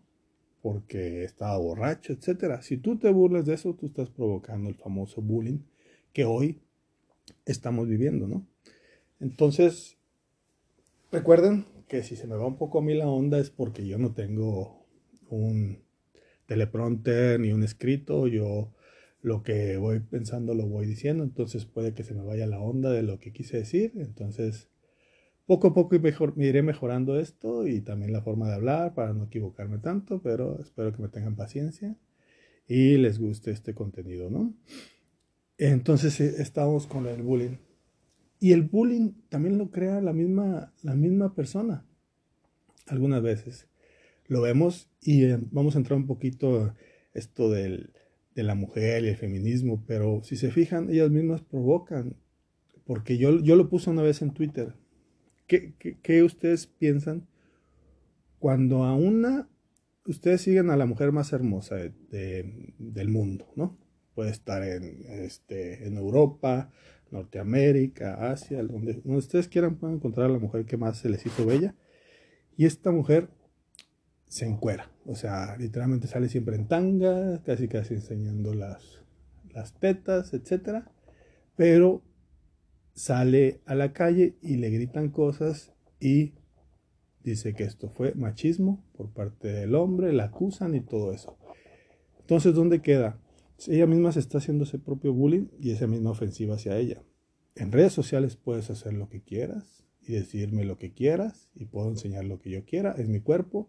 porque 0.60 1.22
estaba 1.22 1.56
borracho, 1.58 2.12
etc. 2.12 2.60
Si 2.60 2.76
tú 2.76 2.98
te 2.98 3.10
burlas 3.12 3.46
de 3.46 3.54
eso, 3.54 3.74
tú 3.74 3.86
estás 3.86 4.10
provocando 4.10 4.68
el 4.68 4.74
famoso 4.74 5.22
bullying 5.22 5.60
que 6.12 6.24
hoy 6.24 6.60
estamos 7.46 7.86
viviendo, 7.86 8.26
¿no? 8.26 8.44
Entonces, 9.20 9.96
recuerden 11.10 11.66
que 11.88 12.02
si 12.02 12.16
se 12.16 12.26
me 12.26 12.36
va 12.36 12.46
un 12.46 12.58
poco 12.58 12.78
a 12.78 12.82
mí 12.82 12.94
la 12.94 13.08
onda 13.08 13.38
es 13.38 13.50
porque 13.50 13.86
yo 13.86 13.98
no 13.98 14.12
tengo 14.12 14.86
un 15.28 15.82
teleprompter 16.46 17.40
ni 17.40 17.52
un 17.52 17.62
escrito, 17.62 18.26
yo 18.26 18.72
lo 19.20 19.42
que 19.42 19.76
voy 19.76 20.00
pensando 20.00 20.54
lo 20.54 20.66
voy 20.66 20.86
diciendo, 20.86 21.24
entonces 21.24 21.64
puede 21.64 21.94
que 21.94 22.04
se 22.04 22.14
me 22.14 22.22
vaya 22.22 22.46
la 22.46 22.60
onda 22.60 22.90
de 22.90 23.02
lo 23.02 23.18
que 23.18 23.32
quise 23.32 23.58
decir, 23.58 23.92
entonces 23.96 24.68
poco 25.46 25.68
a 25.68 25.74
poco 25.74 25.98
mejor, 25.98 26.36
me 26.36 26.46
iré 26.46 26.62
mejorando 26.62 27.18
esto 27.18 27.66
y 27.66 27.80
también 27.80 28.12
la 28.12 28.22
forma 28.22 28.48
de 28.48 28.54
hablar 28.54 28.94
para 28.94 29.14
no 29.14 29.24
equivocarme 29.24 29.78
tanto, 29.78 30.20
pero 30.22 30.60
espero 30.60 30.92
que 30.92 31.02
me 31.02 31.08
tengan 31.08 31.36
paciencia 31.36 31.96
y 32.66 32.98
les 32.98 33.18
guste 33.18 33.50
este 33.50 33.74
contenido, 33.74 34.28
¿no? 34.28 34.54
Entonces 35.56 36.20
eh, 36.20 36.34
estamos 36.38 36.86
con 36.86 37.06
el 37.06 37.22
bullying. 37.22 37.56
Y 38.40 38.52
el 38.52 38.62
bullying 38.62 39.12
también 39.28 39.58
lo 39.58 39.70
crea 39.70 40.00
la 40.00 40.12
misma, 40.12 40.72
la 40.82 40.94
misma 40.94 41.34
persona. 41.34 41.84
Algunas 42.86 43.22
veces 43.22 43.68
lo 44.26 44.42
vemos 44.42 44.90
y 45.00 45.24
eh, 45.24 45.38
vamos 45.50 45.74
a 45.74 45.78
entrar 45.78 45.98
un 45.98 46.06
poquito 46.06 46.74
esto 47.14 47.50
del, 47.50 47.90
de 48.34 48.44
la 48.44 48.54
mujer 48.54 49.02
y 49.02 49.08
el 49.08 49.16
feminismo, 49.16 49.82
pero 49.86 50.22
si 50.22 50.36
se 50.36 50.52
fijan, 50.52 50.90
ellas 50.90 51.10
mismas 51.10 51.42
provocan, 51.42 52.14
porque 52.84 53.18
yo, 53.18 53.42
yo 53.42 53.56
lo 53.56 53.68
puse 53.68 53.90
una 53.90 54.02
vez 54.02 54.22
en 54.22 54.32
Twitter. 54.32 54.74
¿Qué, 55.48 55.74
qué, 56.02 56.22
ustedes 56.22 56.66
piensan 56.66 57.26
cuando 58.38 58.84
a 58.84 58.94
una, 58.94 59.48
ustedes 60.06 60.42
siguen 60.42 60.70
a 60.70 60.76
la 60.76 60.86
mujer 60.86 61.10
más 61.10 61.32
hermosa 61.32 61.76
del 62.10 63.08
mundo, 63.08 63.50
¿no? 63.56 63.76
Puede 64.14 64.30
estar 64.30 64.62
en, 64.62 65.04
este, 65.08 65.86
en 65.86 65.96
Europa, 65.96 66.70
Norteamérica, 67.10 68.30
Asia, 68.30 68.62
donde, 68.62 69.00
ustedes 69.04 69.48
quieran 69.48 69.76
pueden 69.76 69.96
encontrar 69.96 70.26
a 70.26 70.32
la 70.32 70.38
mujer 70.38 70.64
que 70.64 70.76
más 70.76 70.98
se 70.98 71.08
les 71.08 71.24
hizo 71.24 71.46
bella. 71.46 71.74
Y 72.56 72.66
esta 72.66 72.90
mujer 72.90 73.28
se 74.26 74.46
encuera. 74.46 74.90
O 75.06 75.14
sea, 75.14 75.56
literalmente 75.56 76.06
sale 76.06 76.28
siempre 76.28 76.56
en 76.56 76.68
tanga, 76.68 77.42
casi 77.44 77.68
casi 77.68 77.94
enseñando 77.94 78.54
las, 78.54 79.02
las 79.50 79.72
tetas, 79.74 80.34
etc. 80.34 80.84
Pero 81.56 82.02
sale 82.94 83.60
a 83.64 83.74
la 83.74 83.92
calle 83.92 84.36
y 84.42 84.56
le 84.56 84.70
gritan 84.70 85.10
cosas 85.10 85.72
y 86.00 86.34
dice 87.22 87.54
que 87.54 87.64
esto 87.64 87.90
fue 87.90 88.14
machismo 88.14 88.84
por 88.96 89.10
parte 89.10 89.48
del 89.48 89.74
hombre, 89.74 90.12
la 90.12 90.24
acusan 90.24 90.74
y 90.74 90.80
todo 90.80 91.12
eso. 91.12 91.38
Entonces, 92.20 92.54
¿dónde 92.54 92.82
queda? 92.82 93.18
Ella 93.66 93.86
misma 93.86 94.12
se 94.12 94.20
está 94.20 94.38
haciendo 94.38 94.64
ese 94.64 94.78
propio 94.78 95.12
bullying 95.12 95.48
y 95.60 95.72
esa 95.72 95.86
misma 95.86 96.10
ofensiva 96.10 96.54
hacia 96.54 96.78
ella. 96.78 97.02
En 97.56 97.72
redes 97.72 97.92
sociales 97.92 98.36
puedes 98.36 98.70
hacer 98.70 98.92
lo 98.92 99.08
que 99.08 99.22
quieras 99.22 99.84
y 100.00 100.12
decirme 100.12 100.64
lo 100.64 100.78
que 100.78 100.92
quieras 100.92 101.50
y 101.54 101.64
puedo 101.64 101.88
enseñar 101.88 102.24
lo 102.24 102.38
que 102.38 102.50
yo 102.50 102.64
quiera, 102.64 102.92
es 102.92 103.08
mi 103.08 103.20
cuerpo 103.20 103.68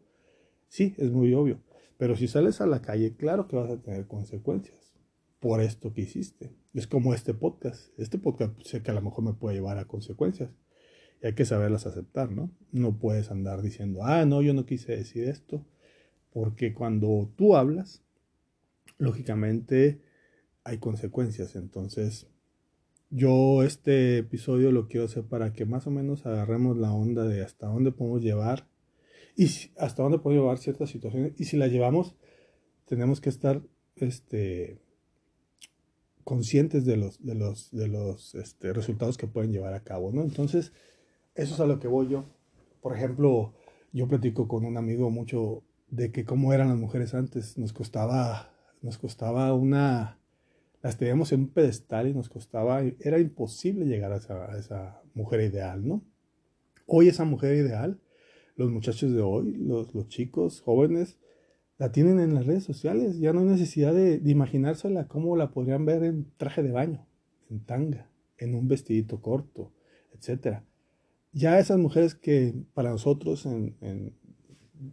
Sí, 0.69 0.93
es 0.97 1.11
muy 1.11 1.33
obvio. 1.33 1.59
Pero 1.97 2.15
si 2.15 2.27
sales 2.27 2.61
a 2.61 2.67
la 2.67 2.81
calle, 2.81 3.15
claro 3.15 3.47
que 3.47 3.55
vas 3.55 3.69
a 3.69 3.81
tener 3.81 4.07
consecuencias 4.07 4.93
por 5.39 5.61
esto 5.61 5.93
que 5.93 6.01
hiciste. 6.01 6.51
Es 6.73 6.87
como 6.87 7.13
este 7.13 7.33
podcast. 7.33 7.89
Este 7.99 8.19
podcast 8.19 8.53
sé 8.61 8.81
que 8.83 8.91
a 8.91 8.93
lo 8.93 9.01
mejor 9.01 9.25
me 9.25 9.33
puede 9.33 9.55
llevar 9.55 9.79
a 9.79 9.85
consecuencias. 9.85 10.51
Y 11.21 11.27
hay 11.27 11.33
que 11.33 11.43
saberlas 11.43 11.87
aceptar, 11.87 12.31
¿no? 12.31 12.51
No 12.71 12.99
puedes 12.99 13.31
andar 13.31 13.61
diciendo, 13.61 14.01
ah, 14.03 14.25
no, 14.25 14.41
yo 14.41 14.53
no 14.53 14.65
quise 14.65 14.95
decir 14.95 15.27
esto. 15.27 15.65
Porque 16.31 16.73
cuando 16.73 17.33
tú 17.35 17.55
hablas, 17.55 18.03
lógicamente 18.99 20.01
hay 20.63 20.77
consecuencias. 20.77 21.55
Entonces, 21.55 22.27
yo 23.09 23.63
este 23.63 24.19
episodio 24.19 24.71
lo 24.71 24.87
quiero 24.87 25.07
hacer 25.07 25.23
para 25.23 25.51
que 25.53 25.65
más 25.65 25.87
o 25.87 25.91
menos 25.91 26.27
agarremos 26.27 26.77
la 26.77 26.93
onda 26.93 27.27
de 27.27 27.41
hasta 27.41 27.65
dónde 27.65 27.91
podemos 27.91 28.21
llevar 28.21 28.67
y 29.35 29.47
hasta 29.77 30.03
dónde 30.03 30.19
puede 30.19 30.37
llevar 30.37 30.59
ciertas 30.59 30.91
situaciones. 30.91 31.33
Y 31.37 31.45
si 31.45 31.57
la 31.57 31.67
llevamos, 31.67 32.15
tenemos 32.85 33.19
que 33.19 33.29
estar 33.29 33.63
este, 33.95 34.79
conscientes 36.23 36.85
de 36.85 36.97
los, 36.97 37.23
de 37.25 37.33
los, 37.33 37.71
de 37.71 37.87
los 37.87 38.35
este, 38.35 38.73
resultados 38.73 39.17
que 39.17 39.27
pueden 39.27 39.51
llevar 39.51 39.73
a 39.73 39.83
cabo, 39.83 40.11
¿no? 40.11 40.21
Entonces, 40.21 40.73
eso 41.33 41.53
es 41.55 41.59
a 41.59 41.65
lo 41.65 41.79
que 41.79 41.87
voy 41.87 42.09
yo. 42.09 42.25
Por 42.81 42.95
ejemplo, 42.95 43.53
yo 43.91 44.07
platico 44.07 44.47
con 44.47 44.65
un 44.65 44.77
amigo 44.77 45.09
mucho 45.09 45.63
de 45.89 46.11
que 46.11 46.25
cómo 46.25 46.53
eran 46.53 46.69
las 46.69 46.77
mujeres 46.77 47.13
antes. 47.13 47.57
Nos 47.57 47.73
costaba, 47.73 48.53
nos 48.81 48.97
costaba 48.97 49.53
una, 49.53 50.19
las 50.81 50.97
teníamos 50.97 51.31
en 51.31 51.41
un 51.41 51.49
pedestal 51.49 52.07
y 52.07 52.13
nos 52.13 52.29
costaba, 52.29 52.81
era 52.99 53.19
imposible 53.19 53.85
llegar 53.85 54.11
a 54.11 54.57
esa, 54.57 55.01
mujer 55.13 55.41
ideal, 55.41 55.85
¿no? 55.85 56.01
Hoy 56.85 57.09
esa 57.09 57.25
mujer 57.25 57.55
ideal 57.55 57.99
los 58.59 58.69
muchachos 58.69 59.13
de 59.13 59.21
hoy, 59.21 59.53
los, 59.53 59.87
chicos 60.09 60.59
jóvenes, 60.59 61.17
la 61.77 61.93
tienen 61.93 62.19
en 62.19 62.33
las 62.33 62.45
redes 62.45 62.65
sociales. 62.65 63.17
Ya 63.17 63.31
no 63.31 63.39
hay 63.39 63.45
necesidad 63.45 63.93
de, 63.93 64.19
de, 64.19 64.31
imaginársela 64.31 65.07
cómo 65.07 65.37
la 65.37 65.51
podrían 65.51 65.85
ver 65.85 66.03
en 66.03 66.27
traje 66.35 66.61
de 66.61 66.73
baño, 66.73 67.07
en 67.49 67.61
tanga, 67.61 68.09
en 68.37 68.55
un 68.55 68.67
vestidito 68.67 69.21
corto, 69.21 69.71
etc. 70.13 70.57
Ya 71.31 71.57
esas 71.57 71.77
mujeres 71.77 72.15
que 72.15 72.53
para 72.73 72.89
nosotros 72.89 73.45
en, 73.45 73.77
en, 73.79 74.13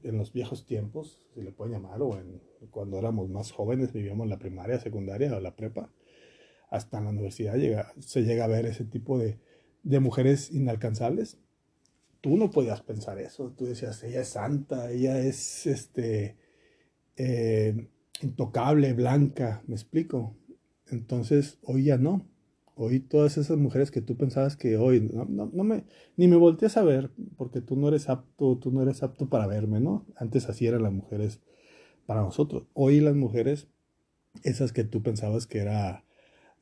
en 0.02 0.18
los 0.18 0.32
viejos 0.32 0.66
tiempos, 0.66 1.20
se 1.34 1.42
le 1.42 1.52
puede 1.52 1.72
llamar, 1.72 2.00
o 2.02 2.18
en, 2.18 2.42
cuando 2.70 2.98
éramos 2.98 3.28
más 3.28 3.52
jóvenes, 3.52 3.92
vivíamos 3.92 4.28
la 4.28 4.38
primaria, 4.38 4.78
secundaria 4.78 5.34
o 5.36 5.40
la 5.40 5.56
prepa, 5.56 5.92
hasta 6.70 6.98
en 6.98 7.04
la 7.04 7.10
universidad 7.10 7.56
llega, 7.56 7.92
se 7.98 8.22
llega 8.22 8.44
a 8.44 8.48
ver 8.48 8.66
ese 8.66 8.84
tipo 8.84 9.18
de, 9.18 9.38
de 9.82 10.00
mujeres 10.00 10.50
inalcanzables 10.50 11.38
tú 12.26 12.36
no 12.36 12.50
podías 12.50 12.82
pensar 12.82 13.20
eso. 13.20 13.52
Tú 13.56 13.66
decías, 13.66 14.02
ella 14.02 14.22
es 14.22 14.30
santa, 14.30 14.90
ella 14.90 15.20
es 15.20 15.64
este, 15.66 16.36
eh, 17.16 17.88
intocable, 18.20 18.94
blanca, 18.94 19.62
¿me 19.68 19.76
explico? 19.76 20.36
Entonces, 20.88 21.58
hoy 21.62 21.84
ya 21.84 21.98
no. 21.98 22.26
Hoy 22.78 23.00
todas 23.00 23.38
esas 23.38 23.56
mujeres 23.56 23.90
que 23.90 24.02
tú 24.02 24.16
pensabas 24.16 24.56
que 24.56 24.76
hoy, 24.76 25.00
no, 25.00 25.24
no, 25.24 25.64
me, 25.64 25.84
ni 26.16 26.28
me 26.28 26.36
volteas 26.36 26.76
a 26.76 26.84
ver, 26.84 27.10
porque 27.36 27.62
tú 27.62 27.74
no 27.76 27.88
eres 27.88 28.08
apto, 28.10 28.58
tú 28.58 28.70
no 28.70 28.82
eres 28.82 29.02
apto 29.02 29.28
para 29.28 29.46
verme, 29.46 29.80
¿no? 29.80 30.06
Antes 30.16 30.48
así 30.48 30.66
eran 30.66 30.82
las 30.82 30.92
mujeres 30.92 31.40
para 32.06 32.22
nosotros. 32.22 32.64
Hoy 32.74 33.00
las 33.00 33.16
mujeres, 33.16 33.68
esas 34.44 34.72
que 34.72 34.84
tú 34.84 35.02
pensabas 35.02 35.46
que 35.46 35.58
era 35.58 36.04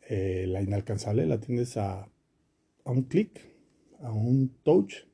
eh, 0.09 0.47
la 0.49 0.62
inalcanzable, 0.62 1.26
la 1.26 1.40
tienes 1.40 1.76
a, 1.76 2.09
a 2.85 2.90
un 2.92 3.02
clic, 3.04 3.40
a 4.00 4.12
un 4.12 4.50
touch, 4.62 5.04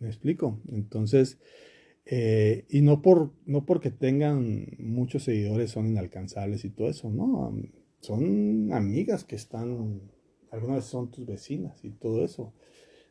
¿Me 0.00 0.08
explico? 0.08 0.60
Entonces, 0.70 1.38
eh, 2.04 2.66
y 2.68 2.82
no, 2.82 3.02
por, 3.02 3.32
no 3.46 3.64
porque 3.64 3.90
tengan 3.90 4.66
muchos 4.78 5.24
seguidores 5.24 5.70
son 5.70 5.86
inalcanzables 5.86 6.64
y 6.64 6.70
todo 6.70 6.88
eso, 6.88 7.10
no, 7.10 7.56
son 8.00 8.72
amigas 8.72 9.24
que 9.24 9.36
están, 9.36 10.00
algunas 10.50 10.84
son 10.84 11.10
tus 11.10 11.26
vecinas 11.26 11.84
y 11.84 11.90
todo 11.90 12.24
eso. 12.24 12.52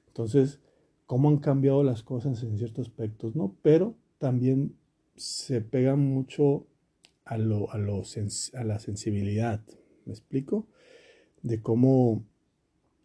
Entonces, 0.08 0.60
¿cómo 1.06 1.30
han 1.30 1.38
cambiado 1.38 1.84
las 1.84 2.04
cosas 2.04 2.42
en 2.44 2.58
ciertos 2.58 2.88
aspectos? 2.88 3.36
No, 3.36 3.56
pero 3.62 3.96
también 4.18 4.76
se 5.16 5.62
pega 5.62 5.96
mucho 5.96 6.68
a, 7.24 7.38
lo, 7.38 7.72
a, 7.72 7.78
lo 7.78 8.04
a 8.54 8.64
la 8.64 8.80
sensibilidad, 8.80 9.62
¿me 10.06 10.14
explico? 10.14 10.68
De 11.42 11.62
cómo 11.62 12.24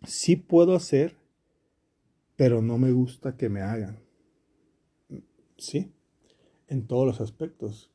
sí 0.05 0.37
puedo 0.37 0.75
hacer 0.75 1.21
pero 2.41 2.63
no 2.63 2.79
me 2.79 2.91
gusta 2.91 3.37
que 3.37 3.51
me 3.51 3.61
hagan. 3.61 4.01
¿Sí? 5.59 5.93
En 6.69 6.87
todos 6.87 7.07
los 7.07 7.21
aspectos. 7.21 7.90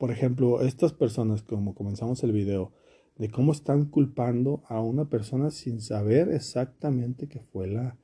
Por 0.00 0.10
ejemplo, 0.10 0.62
estas 0.62 0.94
personas, 0.94 1.42
como 1.42 1.74
comenzamos 1.74 2.24
el 2.24 2.32
video, 2.32 2.72
de 3.18 3.30
cómo 3.30 3.52
están 3.52 3.84
culpando 3.84 4.62
a 4.66 4.80
una 4.80 5.10
persona 5.10 5.50
sin 5.50 5.82
saber 5.82 6.30
exactamente 6.30 7.28
que 7.28 7.40
fue 7.40 7.66
la, 7.66 7.98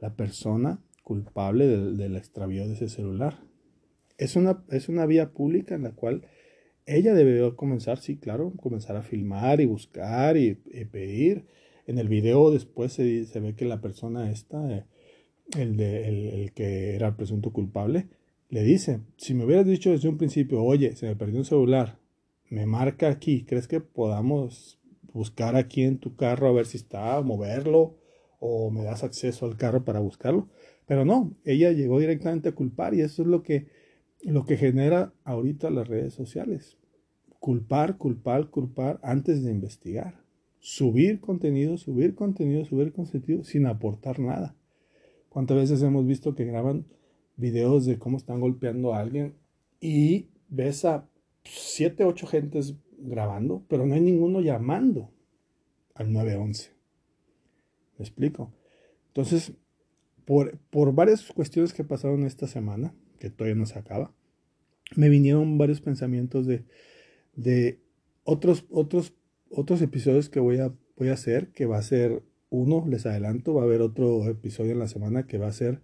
la 0.00 0.14
persona 0.14 0.80
culpable 1.02 1.66
del, 1.66 1.96
del, 1.96 2.14
extravío 2.14 2.68
de 2.68 2.74
ese 2.74 2.88
celular. 2.88 3.40
Es 4.18 4.36
una, 4.36 4.64
es 4.70 4.88
una 4.88 5.04
vía 5.04 5.32
pública 5.32 5.74
en 5.74 5.82
la 5.82 5.90
cual 5.90 6.28
ella 6.86 7.12
debe 7.12 7.56
comenzar, 7.56 7.98
sí, 7.98 8.18
claro, 8.18 8.52
comenzar 8.56 8.94
a 8.94 9.02
filmar 9.02 9.60
y 9.60 9.66
buscar 9.66 10.36
y 10.36 10.54
pedir 10.54 11.46
en 11.88 11.98
el 11.98 12.08
video 12.08 12.52
después 12.52 12.92
se, 12.92 13.24
se 13.24 13.40
ve 13.40 13.56
que 13.56 13.64
la 13.64 13.80
persona 13.80 14.30
esta, 14.30 14.70
eh, 14.70 14.84
el, 15.58 15.76
de, 15.76 16.08
el, 16.44 16.52
que 16.52 16.94
era 16.94 17.08
el 17.08 17.16
presunto 17.16 17.52
culpable, 17.52 18.06
le 18.52 18.62
dice, 18.62 19.00
si 19.16 19.32
me 19.32 19.46
hubieras 19.46 19.64
dicho 19.64 19.92
desde 19.92 20.10
un 20.10 20.18
principio, 20.18 20.62
oye, 20.62 20.94
se 20.94 21.06
me 21.06 21.16
perdió 21.16 21.38
un 21.38 21.46
celular, 21.46 21.98
me 22.50 22.66
marca 22.66 23.08
aquí, 23.08 23.44
¿crees 23.44 23.66
que 23.66 23.80
podamos 23.80 24.78
buscar 25.14 25.56
aquí 25.56 25.84
en 25.84 25.96
tu 25.96 26.16
carro 26.16 26.48
a 26.48 26.52
ver 26.52 26.66
si 26.66 26.76
está, 26.76 27.18
moverlo 27.22 27.96
o 28.40 28.70
me 28.70 28.84
das 28.84 29.04
acceso 29.04 29.46
al 29.46 29.56
carro 29.56 29.86
para 29.86 30.00
buscarlo? 30.00 30.50
Pero 30.84 31.06
no, 31.06 31.34
ella 31.46 31.72
llegó 31.72 31.98
directamente 31.98 32.50
a 32.50 32.54
culpar 32.54 32.92
y 32.92 33.00
eso 33.00 33.22
es 33.22 33.28
lo 33.28 33.42
que, 33.42 33.68
lo 34.20 34.44
que 34.44 34.58
genera 34.58 35.14
ahorita 35.24 35.70
las 35.70 35.88
redes 35.88 36.12
sociales. 36.12 36.76
Culpar, 37.40 37.96
culpar, 37.96 38.50
culpar 38.50 39.00
antes 39.02 39.42
de 39.42 39.50
investigar. 39.50 40.20
subir 40.60 41.20
contenido, 41.20 41.78
subir 41.78 42.14
contenido, 42.14 42.66
subir 42.66 42.92
contenido 42.92 43.44
sin 43.44 43.64
aportar 43.64 44.20
nada. 44.20 44.54
¿Cuántas 45.30 45.56
veces 45.56 45.82
hemos 45.82 46.06
visto 46.06 46.34
que 46.34 46.44
graban 46.44 46.84
videos 47.36 47.86
de 47.86 47.98
cómo 47.98 48.16
están 48.16 48.40
golpeando 48.40 48.94
a 48.94 49.00
alguien 49.00 49.34
y 49.80 50.28
ves 50.48 50.84
a 50.84 51.08
7, 51.44 52.04
8 52.04 52.26
gentes 52.26 52.74
grabando, 52.98 53.64
pero 53.68 53.86
no 53.86 53.94
hay 53.94 54.00
ninguno 54.00 54.40
llamando 54.40 55.10
al 55.94 56.12
911? 56.12 56.70
¿Me 57.98 58.04
explico? 58.04 58.52
Entonces, 59.08 59.52
por, 60.24 60.58
por 60.70 60.94
varias 60.94 61.30
cuestiones 61.32 61.72
que 61.72 61.84
pasaron 61.84 62.24
esta 62.24 62.46
semana, 62.46 62.94
que 63.18 63.30
todavía 63.30 63.56
no 63.56 63.66
se 63.66 63.78
acaba, 63.78 64.14
me 64.96 65.08
vinieron 65.08 65.58
varios 65.58 65.80
pensamientos 65.80 66.46
de, 66.46 66.64
de 67.34 67.80
otros, 68.24 68.66
otros, 68.70 69.14
otros 69.50 69.82
episodios 69.82 70.28
que 70.28 70.40
voy 70.40 70.58
a, 70.58 70.72
voy 70.96 71.08
a 71.08 71.14
hacer, 71.14 71.52
que 71.52 71.66
va 71.66 71.78
a 71.78 71.82
ser 71.82 72.22
uno, 72.50 72.84
les 72.86 73.06
adelanto, 73.06 73.54
va 73.54 73.62
a 73.62 73.64
haber 73.64 73.80
otro 73.80 74.28
episodio 74.28 74.72
en 74.72 74.78
la 74.78 74.88
semana 74.88 75.26
que 75.26 75.38
va 75.38 75.48
a 75.48 75.52
ser 75.52 75.80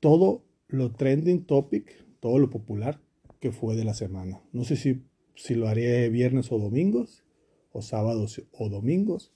todo 0.00 0.42
lo 0.72 0.92
trending 0.92 1.44
topic, 1.44 2.04
todo 2.20 2.38
lo 2.38 2.50
popular 2.50 3.00
que 3.40 3.52
fue 3.52 3.74
de 3.76 3.84
la 3.84 3.94
semana. 3.94 4.40
No 4.52 4.64
sé 4.64 4.76
si, 4.76 5.02
si 5.34 5.54
lo 5.54 5.68
haré 5.68 6.08
viernes 6.08 6.52
o 6.52 6.58
domingos, 6.58 7.24
o 7.72 7.82
sábados 7.82 8.42
o 8.52 8.68
domingos, 8.68 9.32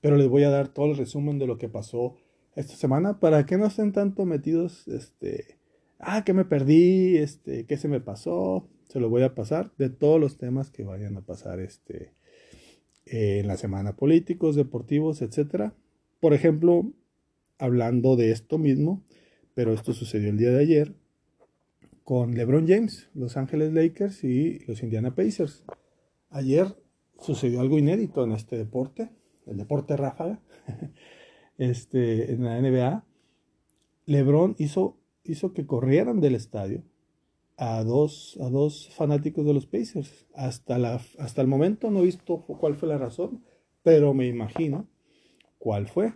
pero 0.00 0.16
les 0.16 0.28
voy 0.28 0.42
a 0.44 0.50
dar 0.50 0.68
todo 0.68 0.86
el 0.86 0.96
resumen 0.96 1.38
de 1.38 1.46
lo 1.46 1.58
que 1.58 1.68
pasó 1.68 2.16
esta 2.56 2.76
semana 2.76 3.20
para 3.20 3.46
que 3.46 3.58
no 3.58 3.66
estén 3.66 3.92
tanto 3.92 4.24
metidos, 4.24 4.86
este, 4.88 5.58
ah, 5.98 6.24
que 6.24 6.32
me 6.32 6.44
perdí, 6.44 7.16
este, 7.16 7.66
qué 7.66 7.76
se 7.76 7.88
me 7.88 8.00
pasó, 8.00 8.68
se 8.88 9.00
lo 9.00 9.08
voy 9.08 9.22
a 9.22 9.34
pasar 9.34 9.72
de 9.78 9.90
todos 9.90 10.20
los 10.20 10.36
temas 10.36 10.70
que 10.70 10.84
vayan 10.84 11.16
a 11.16 11.22
pasar 11.22 11.60
este, 11.60 12.12
en 13.06 13.46
la 13.46 13.56
semana, 13.56 13.96
políticos, 13.96 14.56
deportivos, 14.56 15.22
etcétera. 15.22 15.74
Por 16.20 16.32
ejemplo, 16.32 16.92
hablando 17.58 18.16
de 18.16 18.30
esto 18.30 18.58
mismo, 18.58 19.02
pero 19.54 19.72
esto 19.72 19.92
sucedió 19.92 20.30
el 20.30 20.38
día 20.38 20.50
de 20.50 20.60
ayer 20.60 20.94
con 22.02 22.34
LeBron 22.34 22.68
James, 22.68 23.08
Los 23.14 23.36
Ángeles 23.36 23.72
Lakers 23.72 24.24
y 24.24 24.58
los 24.66 24.82
Indiana 24.82 25.14
Pacers. 25.14 25.64
Ayer 26.28 26.76
sucedió 27.18 27.60
algo 27.60 27.78
inédito 27.78 28.24
en 28.24 28.32
este 28.32 28.58
deporte, 28.58 29.10
el 29.46 29.56
deporte 29.56 29.96
ráfaga, 29.96 30.40
este, 31.58 32.32
en 32.32 32.44
la 32.44 32.60
NBA. 32.60 33.04
LeBron 34.06 34.54
hizo, 34.58 34.98
hizo 35.24 35.54
que 35.54 35.66
corrieran 35.66 36.20
del 36.20 36.34
estadio 36.34 36.82
a 37.56 37.82
dos, 37.84 38.38
a 38.42 38.50
dos 38.50 38.90
fanáticos 38.90 39.46
de 39.46 39.54
los 39.54 39.66
Pacers. 39.66 40.26
Hasta, 40.34 40.78
la, 40.78 41.00
hasta 41.18 41.40
el 41.40 41.46
momento 41.46 41.90
no 41.90 42.00
he 42.00 42.04
visto 42.04 42.42
cuál 42.42 42.74
fue 42.74 42.88
la 42.88 42.98
razón, 42.98 43.44
pero 43.82 44.12
me 44.12 44.26
imagino 44.26 44.88
cuál 45.58 45.86
fue. 45.86 46.12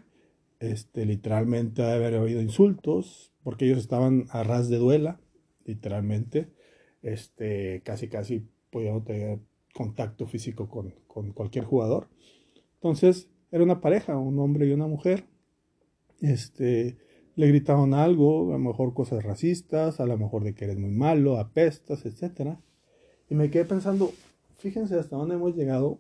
Este, 0.61 1.07
literalmente 1.07 1.83
haber 1.83 2.15
oído 2.15 2.43
insultos, 2.43 3.33
porque 3.45 3.67
ellos 3.67 3.79
estaban 3.79 4.27
a 4.31 4.43
ras 4.43 4.69
de 4.69 4.79
duela, 4.79 5.21
literalmente. 5.65 6.49
Este, 7.03 7.83
casi, 7.85 8.09
casi 8.09 8.49
podían 8.71 9.05
tener 9.05 9.39
contacto 9.73 10.27
físico 10.27 10.69
con, 10.69 10.95
cualquier 11.33 11.65
jugador. 11.65 12.09
Entonces, 12.75 13.29
era 13.51 13.63
una 13.65 13.81
pareja, 13.81 14.17
un 14.17 14.39
hombre 14.39 14.67
y 14.67 14.73
una 14.73 14.87
mujer. 14.87 15.25
Este, 16.21 16.99
le 17.37 17.47
gritaron 17.47 17.95
algo, 17.95 18.49
a 18.49 18.59
lo 18.59 18.59
mejor 18.59 18.95
cosas 18.95 19.23
racistas, 19.23 20.01
a 20.01 20.07
lo 20.07 20.19
mejor 20.19 20.43
de 20.43 20.55
que 20.55 20.65
eres 20.65 20.79
muy 20.79 20.91
malo, 20.91 21.39
apestas, 21.39 22.05
etc. 22.05 22.59
Y 23.31 23.35
me 23.35 23.51
quedé 23.51 23.65
pensando, 23.65 24.13
fíjense 24.59 24.99
hasta 24.99 25.17
dónde 25.17 25.37
hemos 25.37 25.55
llegado, 25.55 25.99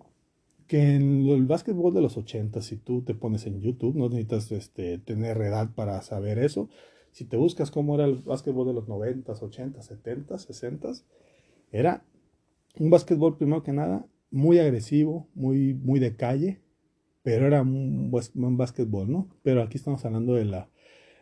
que 0.69 0.95
en 0.95 1.27
el 1.27 1.47
básquetbol 1.47 1.95
de 1.95 2.03
los 2.03 2.17
80, 2.17 2.61
si 2.61 2.76
tú 2.76 3.02
te 3.02 3.15
pones 3.15 3.47
en 3.47 3.61
YouTube, 3.61 3.97
no 3.97 4.09
necesitas 4.09 4.52
este, 4.52 4.99
tener 4.99 5.39
edad 5.39 5.75
para 5.75 6.00
saber 6.02 6.39
eso. 6.39 6.69
Si 7.11 7.25
te 7.25 7.37
buscas 7.37 7.71
cómo 7.71 7.95
era 7.95 8.04
el 8.04 8.19
básquetbol 8.19 8.67
de 8.69 8.75
los 8.75 8.87
90, 8.87 9.33
80, 9.33 9.83
70, 9.83 10.39
60, 10.39 10.93
era 11.73 12.04
un 12.78 12.91
básquetbol 12.91 13.39
primero 13.39 13.63
que 13.63 13.73
nada 13.73 14.07
muy 14.31 14.59
agresivo, 14.59 15.26
muy, 15.35 15.73
muy 15.73 16.00
de 16.00 16.17
calle, 16.17 16.61
pero 17.23 17.47
era 17.47 17.63
un, 17.63 18.13
un 18.35 18.57
básquetbol, 18.57 19.11
¿no? 19.11 19.28
Pero 19.43 19.63
aquí 19.63 19.78
estamos 19.78 20.04
hablando 20.04 20.35
de 20.35 20.45
la 20.45 20.71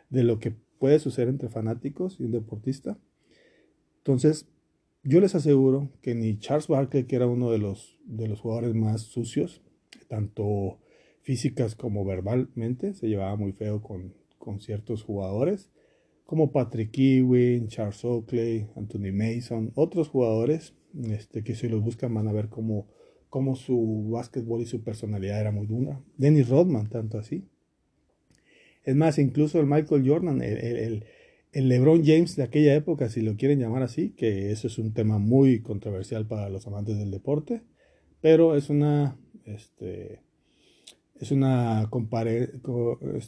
de 0.09 0.23
lo 0.23 0.39
que 0.39 0.51
puede 0.79 0.99
suceder 0.99 1.29
entre 1.29 1.49
fanáticos 1.49 2.19
y 2.19 2.25
un 2.25 2.31
deportista. 2.31 2.97
Entonces, 3.99 4.47
yo 5.03 5.21
les 5.21 5.35
aseguro 5.35 5.91
que 6.01 6.15
ni 6.15 6.39
Charles 6.39 6.67
Barkley, 6.67 7.05
que 7.05 7.15
era 7.15 7.27
uno 7.27 7.51
de 7.51 7.59
los, 7.59 7.97
de 8.05 8.27
los 8.27 8.39
jugadores 8.39 8.73
más 8.73 9.01
sucios, 9.01 9.61
tanto 10.07 10.79
físicas 11.21 11.75
como 11.75 12.05
verbalmente, 12.05 12.93
se 12.93 13.07
llevaba 13.07 13.35
muy 13.35 13.51
feo 13.51 13.81
con, 13.81 14.13
con 14.37 14.59
ciertos 14.59 15.03
jugadores, 15.03 15.69
como 16.25 16.51
Patrick 16.51 16.97
Ewing, 16.97 17.67
Charles 17.67 18.03
Oakley, 18.03 18.67
Anthony 18.75 19.13
Mason, 19.13 19.71
otros 19.75 20.09
jugadores 20.09 20.73
este, 21.05 21.43
que 21.43 21.55
si 21.55 21.67
los 21.67 21.81
buscan 21.81 22.13
van 22.13 22.27
a 22.27 22.33
ver 22.33 22.49
cómo, 22.49 22.87
su 23.55 24.09
básquetbol 24.09 24.61
y 24.61 24.65
su 24.65 24.83
personalidad 24.83 25.39
era 25.39 25.51
muy 25.51 25.67
dura. 25.67 26.01
Dennis 26.17 26.49
Rodman, 26.49 26.89
tanto 26.89 27.17
así. 27.17 27.45
Es 28.83 28.95
más, 28.95 29.19
incluso 29.19 29.59
el 29.59 29.67
Michael 29.67 30.07
Jordan, 30.07 30.41
el, 30.41 31.05
LeBron 31.53 32.03
James 32.05 32.35
de 32.35 32.43
aquella 32.43 32.75
época, 32.75 33.09
si 33.09 33.21
lo 33.21 33.35
quieren 33.35 33.59
llamar 33.59 33.83
así, 33.83 34.11
que 34.11 34.51
eso 34.51 34.67
es 34.67 34.77
un 34.77 34.93
tema 34.93 35.17
muy 35.17 35.61
controversial 35.61 36.27
para 36.27 36.49
los 36.49 36.67
amantes 36.67 36.97
del 36.97 37.11
deporte, 37.11 37.63
pero 38.21 38.55
es 38.55 38.69
una, 38.69 39.17
este, 39.45 40.21
es 41.19 41.31
una, 41.31 41.89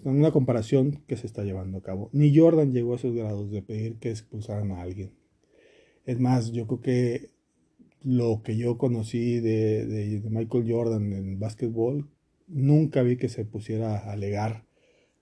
una 0.04 0.32
comparación 0.32 1.04
que 1.08 1.18
se 1.18 1.28
está 1.28 1.44
llevando 1.44 1.80
a 1.80 1.82
cabo. 1.82 2.10
Ni 2.14 2.36
Jordan 2.36 2.72
llegó 2.72 2.94
a 2.94 2.98
esos 2.98 3.16
grados 3.16 3.52
de 3.52 3.62
pedir 3.62 3.98
que 3.98 4.10
expulsaran 4.10 4.72
a 4.72 4.82
alguien. 4.82 5.14
Es 6.06 6.20
más, 6.20 6.52
yo 6.52 6.68
creo 6.68 6.82
que 6.82 7.30
lo 8.02 8.42
que 8.44 8.58
yo 8.58 8.78
conocí 8.78 9.40
de, 9.40 9.86
de 9.86 10.30
Michael 10.30 10.72
Jordan 10.72 11.14
en 11.14 11.40
básquetbol, 11.40 12.10
nunca 12.48 13.02
vi 13.04 13.18
que 13.18 13.30
se 13.30 13.46
pusiera 13.46 13.98
a 13.98 14.12
alegar 14.12 14.66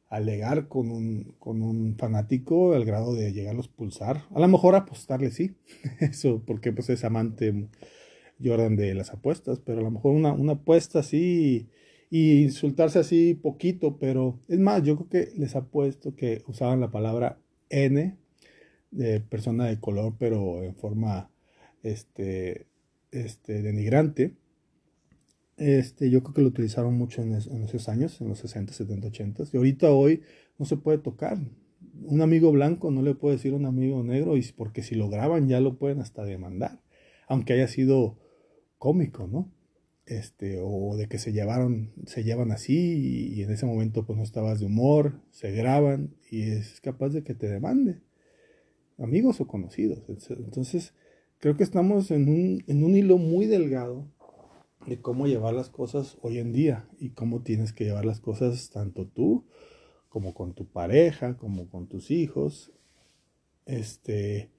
alegar 0.09 0.67
con 0.67 0.89
un, 0.89 1.35
con 1.39 1.61
un 1.61 1.95
fanático 1.97 2.73
al 2.73 2.85
grado 2.85 3.13
de 3.13 3.33
llegarlos 3.33 3.67
a 3.67 3.75
pulsar. 3.75 4.23
A 4.33 4.39
lo 4.39 4.47
mejor 4.47 4.75
apostarle 4.75 5.31
sí, 5.31 5.55
eso 5.99 6.41
porque 6.45 6.71
pues 6.71 6.89
es 6.89 7.03
amante 7.03 7.67
Jordan 8.43 8.75
de 8.75 8.93
las 8.93 9.11
apuestas, 9.11 9.59
pero 9.59 9.79
a 9.79 9.83
lo 9.83 9.91
mejor 9.91 10.13
una, 10.13 10.31
una 10.33 10.53
apuesta 10.53 10.99
así 10.99 11.67
y, 12.09 12.43
insultarse 12.43 12.99
así 12.99 13.33
poquito, 13.33 13.97
pero 13.97 14.39
es 14.47 14.59
más, 14.59 14.83
yo 14.83 14.95
creo 14.95 15.09
que 15.09 15.31
les 15.37 15.55
apuesto 15.55 16.15
que 16.15 16.43
usaban 16.47 16.79
la 16.79 16.91
palabra 16.91 17.39
N 17.69 18.15
de 18.91 19.19
persona 19.19 19.65
de 19.65 19.79
color, 19.79 20.15
pero 20.17 20.63
en 20.63 20.75
forma 20.75 21.29
este, 21.83 22.67
este, 23.11 23.61
denigrante 23.61 24.35
este, 25.57 26.11
yo 26.11 26.21
creo 26.21 26.33
que 26.35 26.41
lo 26.41 26.47
utilizaron 26.49 26.95
mucho 26.95 27.23
en, 27.23 27.33
esos 27.33 27.89
años, 27.89 28.21
en 28.21 28.29
los 28.29 28.39
60, 28.39 28.73
70, 28.73 29.07
80. 29.07 29.43
Y 29.51 29.57
ahorita 29.57 29.91
hoy 29.91 30.21
no 30.59 30.65
se 30.65 30.77
puede 30.77 30.99
tocar. 30.99 31.39
Un 32.03 32.21
amigo 32.21 32.51
blanco 32.51 32.91
no 32.91 33.01
le 33.01 33.15
puede 33.15 33.37
decir 33.37 33.53
a 33.53 33.55
un 33.55 33.65
amigo 33.65 34.03
negro, 34.03 34.37
y 34.37 34.43
porque 34.55 34.83
si 34.83 34.95
lo 34.95 35.09
graban 35.09 35.49
ya 35.49 35.59
lo 35.59 35.77
pueden 35.77 35.99
hasta 35.99 36.23
demandar. 36.23 36.79
Aunque 37.27 37.53
haya 37.53 37.67
sido 37.67 38.17
cómico, 38.77 39.27
¿no? 39.27 39.51
Este, 40.05 40.59
o 40.61 40.95
de 40.95 41.07
que 41.07 41.17
se 41.17 41.33
llevaron, 41.33 41.91
se 42.05 42.23
llevan 42.23 42.51
así 42.51 43.33
y, 43.35 43.41
en 43.41 43.51
ese 43.51 43.65
momento 43.65 44.05
pues 44.05 44.15
no 44.15 44.23
estabas 44.23 44.59
de 44.59 44.67
humor, 44.67 45.19
se 45.31 45.51
graban 45.51 46.15
y 46.31 46.43
es 46.43 46.79
capaz 46.79 47.09
de 47.09 47.23
que 47.23 47.33
te 47.33 47.49
demande. 47.49 47.99
Amigos 48.99 49.41
o 49.41 49.47
conocidos. 49.47 50.03
Entonces, 50.07 50.93
creo 51.39 51.57
que 51.57 51.63
estamos 51.63 52.11
en 52.11 52.29
un, 52.29 52.63
en 52.67 52.83
un 52.83 52.95
hilo 52.95 53.17
muy 53.17 53.47
delgado 53.47 54.07
de 54.87 55.01
cómo 55.01 55.27
llevar 55.27 55.53
las 55.53 55.69
cosas 55.69 56.17
hoy 56.21 56.39
en 56.39 56.53
día 56.53 56.87
y 56.97 57.09
cómo 57.09 57.41
tienes 57.41 57.73
que 57.73 57.83
llevar 57.83 58.05
las 58.05 58.21
cosas 58.21 58.69
tanto 58.69 59.05
tú 59.05 59.45
como 60.07 60.33
con 60.33 60.53
tu 60.53 60.65
pareja, 60.65 61.35
como 61.37 61.69
con 61.69 61.87
tus 61.87 62.09
hijos. 62.09 62.71
Este, 63.65 64.49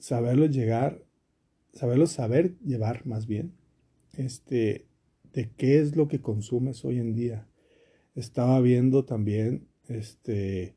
saberlos 0.00 0.50
llegar, 0.50 1.04
saberlos 1.72 2.10
saber 2.10 2.58
llevar 2.58 3.06
más 3.06 3.26
bien. 3.26 3.54
Este, 4.16 4.86
de 5.32 5.48
qué 5.56 5.78
es 5.78 5.94
lo 5.94 6.08
que 6.08 6.20
consumes 6.20 6.84
hoy 6.84 6.98
en 6.98 7.14
día. 7.14 7.46
Estaba 8.16 8.60
viendo 8.60 9.04
también 9.04 9.68
este, 9.86 10.74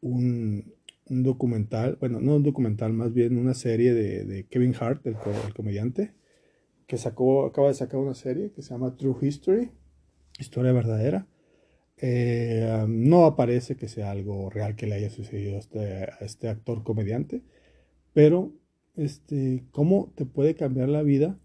un, 0.00 0.72
documental, 1.06 1.98
bueno, 2.00 2.20
no 2.20 2.36
un 2.36 2.42
documental, 2.42 2.94
más 2.94 3.12
bien 3.12 3.36
una 3.36 3.52
serie 3.52 3.92
de, 3.92 4.46
Kevin 4.48 4.74
Hart, 4.80 5.06
el 5.06 5.16
comediante, 5.54 6.14
que 6.90 6.98
sacó, 6.98 7.46
acaba 7.46 7.68
de 7.68 7.74
sacar 7.74 8.00
una 8.00 8.14
serie 8.14 8.50
que 8.50 8.62
se 8.62 8.70
llama 8.70 8.96
True 8.96 9.14
History, 9.22 9.70
historia 10.40 10.72
verdadera. 10.72 11.28
Eh, 11.98 12.84
no 12.88 13.26
aparece 13.26 13.76
que 13.76 13.86
sea 13.86 14.10
algo 14.10 14.50
real 14.50 14.74
que 14.74 14.88
le 14.88 14.96
haya 14.96 15.08
sucedido 15.08 15.54
a 15.54 15.60
este, 15.60 16.08
este 16.20 16.48
actor 16.48 16.82
comediante, 16.82 17.44
pero 18.12 18.52
este, 18.96 19.62
cómo 19.70 20.12
te 20.16 20.26
puede 20.26 20.56
cambiar 20.56 20.88
la 20.88 21.02
vida 21.02 21.38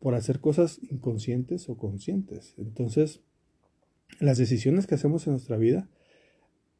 por 0.00 0.16
hacer 0.16 0.40
cosas 0.40 0.80
inconscientes 0.90 1.68
o 1.68 1.76
conscientes. 1.76 2.56
Entonces, 2.58 3.20
las 4.18 4.36
decisiones 4.36 4.88
que 4.88 4.96
hacemos 4.96 5.28
en 5.28 5.34
nuestra 5.34 5.58
vida, 5.58 5.88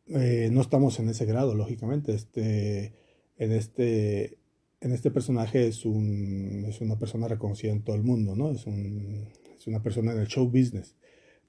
eh, 0.09 0.49
no 0.51 0.61
estamos 0.61 0.99
en 0.99 1.09
ese 1.09 1.25
grado, 1.25 1.55
lógicamente. 1.55 2.15
Este, 2.15 2.95
en, 3.37 3.53
este, 3.53 4.39
en 4.83 4.93
este 4.93 5.11
personaje 5.13 5.67
es, 5.67 5.87
un, 5.87 6.65
es 6.69 6.81
una 6.81 6.99
persona 6.99 7.29
reconocida 7.29 7.73
en 7.73 7.83
todo 7.83 7.95
el 7.95 8.03
mundo, 8.03 8.35
¿no? 8.35 8.51
Es, 8.51 8.67
un, 8.67 9.29
es 9.57 9.67
una 9.69 9.83
persona 9.83 10.13
en 10.13 10.19
el 10.19 10.27
show 10.27 10.47
business. 10.47 10.97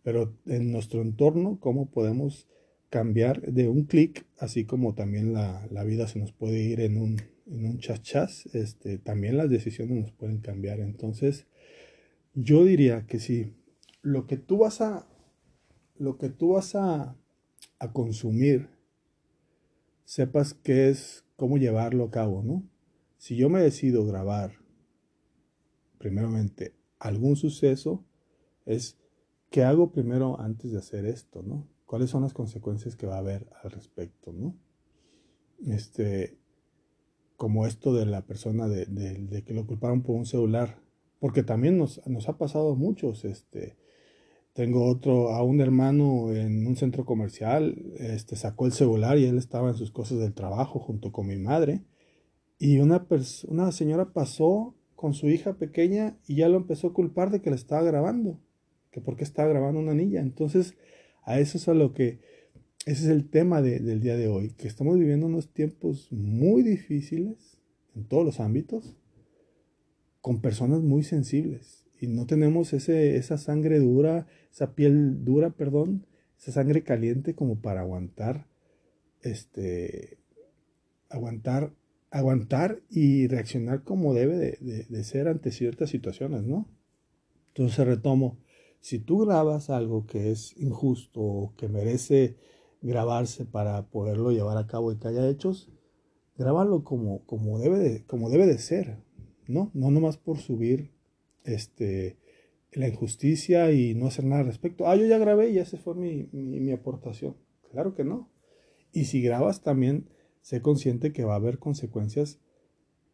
Pero 0.04 0.38
en 0.46 0.72
nuestro 0.72 1.02
entorno, 1.02 1.58
¿cómo 1.60 1.90
podemos 1.90 2.48
cambiar 2.92 3.42
de 3.42 3.70
un 3.70 3.86
clic, 3.86 4.28
así 4.38 4.66
como 4.66 4.94
también 4.94 5.34
la, 5.34 5.68
la, 5.72 5.84
vida 5.84 6.08
se 6.08 6.20
nos 6.20 6.32
puede 6.32 6.60
ir 6.62 6.80
en 6.80 6.98
un, 6.98 7.20
en 7.48 7.66
un 7.66 7.80
chachas, 7.80 8.46
este, 8.54 9.00
también 9.00 9.36
las 9.36 9.50
decisiones 9.50 9.98
nos 9.98 10.12
pueden 10.12 10.38
cambiar. 10.38 10.80
Entonces, 10.80 11.48
yo 12.36 12.64
diría 12.64 13.08
que 13.08 13.20
si 13.20 13.56
lo 14.04 14.28
que 14.28 14.38
tú 14.38 14.60
vas 14.60 14.80
a, 14.82 15.08
lo 15.98 16.20
que 16.20 16.30
tú 16.30 16.50
vas 16.50 16.76
a, 16.76 17.16
a 17.80 17.94
consumir, 17.94 18.70
sepas 20.06 20.54
qué 20.54 20.90
es, 20.90 21.24
cómo 21.36 21.58
llevarlo 21.58 22.04
a 22.04 22.12
cabo, 22.12 22.44
¿no? 22.44 22.64
Si 23.24 23.38
yo 23.38 23.48
me 23.48 23.62
decido 23.62 24.06
grabar, 24.06 24.52
primeramente, 25.98 26.76
algún 27.00 27.38
suceso, 27.38 28.04
es 28.66 28.98
qué 29.50 29.64
hago 29.64 29.94
primero 29.94 30.42
antes 30.42 30.74
de 30.74 30.80
hacer 30.80 31.06
esto, 31.06 31.42
¿no? 31.42 31.66
cuáles 31.86 32.10
son 32.10 32.24
las 32.24 32.34
consecuencias 32.34 32.98
que 32.98 33.08
va 33.08 33.16
a 33.16 33.20
haber 33.20 33.48
al 33.64 33.72
respecto, 33.72 34.34
¿no? 34.34 34.58
Este, 35.66 36.38
como 37.38 37.66
esto 37.66 37.94
de 37.94 38.06
la 38.06 38.26
persona 38.26 38.68
de, 38.68 38.88
de, 38.88 39.44
que 39.46 39.54
lo 39.54 39.66
culparon 39.66 40.04
por 40.04 40.18
un 40.18 40.26
celular, 40.26 40.82
porque 41.22 41.44
también 41.44 41.78
nos, 41.78 42.06
nos, 42.06 42.28
ha 42.28 42.38
pasado 42.38 42.76
muchos, 42.76 43.24
este, 43.24 43.78
tengo 44.52 44.86
otro, 44.86 45.30
a 45.30 45.44
un 45.44 45.62
hermano 45.62 46.34
en 46.34 46.68
un 46.68 46.76
centro 46.76 47.06
comercial, 47.06 47.82
este, 48.00 48.36
sacó 48.36 48.66
el 48.66 48.74
celular 48.74 49.18
y 49.18 49.24
él 49.24 49.38
estaba 49.38 49.70
en 49.70 49.76
sus 49.76 49.92
cosas 49.92 50.20
del 50.20 50.34
trabajo 50.34 50.80
junto 50.80 51.14
con 51.14 51.28
mi 51.28 51.38
madre, 51.38 51.86
y 52.60 52.80
una, 52.80 53.06
una 53.48 53.72
señora 53.72 54.14
pasó 54.14 54.76
con 54.96 55.14
su 55.14 55.30
hija 55.30 55.54
pequeña 55.58 56.18
y 56.28 56.36
ya 56.38 56.50
lo 56.50 56.58
empezó 56.58 56.88
a 56.88 56.94
culpar 56.94 57.30
de 57.30 57.42
que 57.42 57.50
le 57.50 57.56
estaba 57.56 57.84
grabando, 57.84 58.40
que 58.92 59.02
porque 59.02 59.24
estaba 59.24 59.50
grabando 59.50 59.80
una 59.80 59.94
niña, 59.94 60.22
entonces 60.22 60.76
a 61.24 61.40
eso 61.40 61.58
es 61.58 61.68
a 61.68 61.74
lo 61.74 61.94
que, 61.94 62.20
ese 62.86 63.04
es 63.04 63.10
el 63.10 63.30
tema 63.30 63.62
del 63.62 64.02
día 64.02 64.18
de 64.18 64.28
hoy, 64.28 64.52
que 64.52 64.68
estamos 64.68 64.98
viviendo 64.98 65.26
unos 65.26 65.54
tiempos 65.54 66.12
muy 66.12 66.64
difíciles 66.64 67.58
en 67.96 68.06
todos 68.06 68.26
los 68.26 68.40
ámbitos, 68.40 68.96
con 70.22 70.42
personas 70.42 70.82
muy 70.82 71.04
sensibles. 71.04 71.86
Y 72.00 72.08
no 72.08 72.26
tenemos 72.26 72.74
ese, 72.74 73.18
esa 73.18 73.38
sangre 73.38 73.80
dura, 73.80 74.28
esa 74.52 74.74
piel 74.74 75.24
dura, 75.24 75.52
perdón, 75.52 76.06
esa 76.40 76.52
sangre 76.52 76.84
caliente 76.84 77.36
como 77.36 77.62
para 77.62 77.82
aguantar, 77.82 78.48
este, 79.22 80.18
aguantar, 81.10 81.74
aguantar 82.14 82.82
y 82.90 83.28
reaccionar 83.28 83.84
como 83.84 84.14
debe 84.14 84.38
de, 84.38 84.86
de 84.88 85.04
ser 85.04 85.28
ante 85.28 85.52
ciertas 85.52 85.90
situaciones, 85.90 86.44
¿no? 86.44 86.70
Entonces 87.48 87.86
retomo, 87.86 88.38
si 88.80 89.00
tú 89.00 89.26
grabas 89.26 89.72
algo 89.72 90.06
que 90.06 90.32
es 90.32 90.56
injusto 90.58 91.22
o 91.22 91.56
que 91.56 91.68
merece 91.68 92.38
grabarse 92.82 93.46
para 93.46 93.90
poderlo 93.90 94.32
llevar 94.32 94.58
a 94.58 94.68
cabo 94.68 94.92
y 94.92 94.98
que 94.98 95.08
haya 95.08 95.28
hechos, 95.28 95.72
grábalo 96.38 96.84
como, 96.84 97.26
como, 97.26 97.58
debe, 97.58 97.80
de, 97.80 98.06
como 98.06 98.30
debe 98.30 98.46
de 98.46 98.60
ser, 98.60 98.98
¿no? 99.48 99.72
No 99.74 99.90
nomás 99.90 100.18
por 100.18 100.38
subir 100.38 100.92
este, 101.46 102.18
la 102.74 102.88
injusticia 102.88 103.72
y 103.72 103.96
no 103.96 104.08
hacer 104.08 104.26
nada 104.26 104.42
al 104.42 104.48
respecto. 104.48 104.88
Ah, 104.88 104.96
yo 104.96 105.08
ya 105.08 105.18
grabé 105.18 105.50
y 105.50 105.58
esa 105.58 105.78
fue 105.78 105.96
mi, 105.96 106.30
mi, 106.32 106.60
mi 106.60 106.72
aportación. 106.74 107.38
Claro 107.72 107.96
que 107.96 108.04
no. 108.04 108.30
Y 108.92 109.06
si 109.06 109.22
grabas 109.22 109.64
también, 109.64 110.10
sé 110.44 110.62
consciente 110.62 111.14
que 111.14 111.24
va 111.24 111.34
a 111.34 111.38
haber 111.38 111.58
consecuencias 111.58 112.40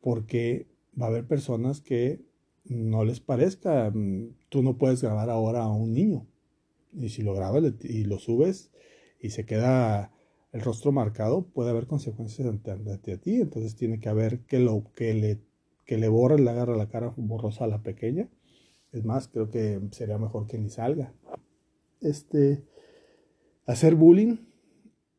porque 0.02 0.68
va 1.00 1.06
a 1.06 1.10
haber 1.10 1.28
personas 1.28 1.80
que 1.80 2.26
no 2.65 3.06
les 3.06 3.20
parezca. 3.20 3.92
Mm, 3.92 4.36
tú 4.50 4.63
no 4.63 4.78
puedes 4.78 5.02
grabar 5.02 5.30
ahora 5.30 5.63
a 5.63 5.72
un 5.72 5.94
niño. 5.94 6.26
Y 6.92 7.10
si 7.10 7.22
lo 7.22 7.34
grabas 7.34 7.63
y 7.84 8.04
lo 8.04 8.18
subes 8.18 8.72
y 9.22 9.30
se 9.30 9.46
queda 9.46 10.12
el 10.52 10.62
rostro 10.62 10.92
marcado, 10.92 11.44
puede 11.44 11.70
haber 11.70 11.86
consecuencias 11.86 12.48
ante, 12.48 12.72
a 12.72 13.18
ti. 13.18 13.36
Entonces 13.36 13.76
tiene 13.76 14.00
que 14.00 14.10
haber 14.10 14.39
que 14.42 14.60
lo 14.60 14.92
que 14.96 15.13
le, 15.13 15.39
que 15.86 15.98
le 15.98 16.08
borre, 16.08 16.39
le 16.39 16.50
agarra 16.50 16.76
la 16.76 16.89
cara 16.89 17.13
borrosa 17.15 17.65
a 17.65 17.68
la 17.68 17.84
pequeña. 17.84 18.28
Es 18.92 19.06
más, 19.06 19.28
creo 19.28 19.52
que 19.52 19.80
sería 19.92 20.18
mejor 20.18 20.48
que 20.48 20.58
ni 20.58 20.70
salga. 20.70 21.13
Este, 22.02 22.63
hacer 23.68 23.94
bullying 23.94 24.48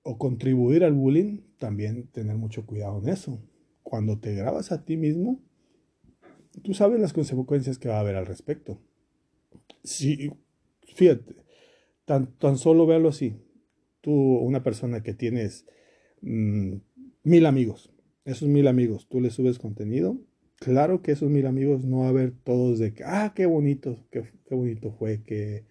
o 0.03 0.19
contribuir 0.19 0.85
al 0.85 0.95
bullying, 0.95 1.43
también 1.59 2.09
tener 2.09 2.37
mucho 2.37 2.65
cuidado 2.67 3.01
en 3.03 3.09
eso. 3.09 3.43
Cuando 3.83 4.19
te 4.19 4.35
grabas 4.35 4.73
a 4.73 4.85
ti 4.85 4.97
mismo, 4.97 5.41
tú 6.63 6.75
sabes 6.75 7.01
las 7.01 7.13
consecuencias 7.13 7.79
que 7.79 7.89
va 7.89 7.97
a 7.97 8.01
haber 8.01 8.17
al 8.17 8.27
respecto. 8.27 8.81
Si, 9.83 10.31
fíjate, 10.95 11.37
tan, 12.05 12.33
tan 12.39 12.57
solo 12.57 12.87
véalo 12.87 13.09
así. 13.09 13.37
Tú, 14.01 14.13
una 14.13 14.63
persona 14.63 15.03
que 15.03 15.13
tienes 15.13 15.67
mm, 16.23 16.77
mil 17.23 17.47
amigos, 17.47 17.93
esos 18.25 18.49
mil 18.49 18.67
amigos, 18.67 19.07
tú 19.09 19.21
le 19.21 19.31
subes 19.31 19.59
contenido, 19.59 20.19
claro 20.59 21.03
que 21.03 21.13
esos 21.13 21.31
mil 21.31 21.47
amigos 21.47 21.85
no 21.85 22.01
va 22.01 22.09
a 22.09 22.13
ver 22.13 22.33
todos 22.33 22.79
de 22.79 22.95
que, 22.95 23.05
ah, 23.05 23.33
qué 23.35 23.47
bonito, 23.47 24.07
qué, 24.11 24.25
qué 24.47 24.55
bonito 24.55 24.93
fue, 24.93 25.23
qué, 25.23 25.67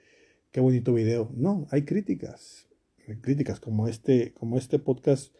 qué 0.51 0.61
bonito 0.61 0.93
video. 0.93 1.31
No, 1.35 1.67
hay 1.71 1.83
críticas, 1.83 2.68
críticas 3.17 3.59
como 3.59 3.87
este, 3.87 4.33
como 4.33 4.57
este 4.57 4.79
podcast, 4.79 5.33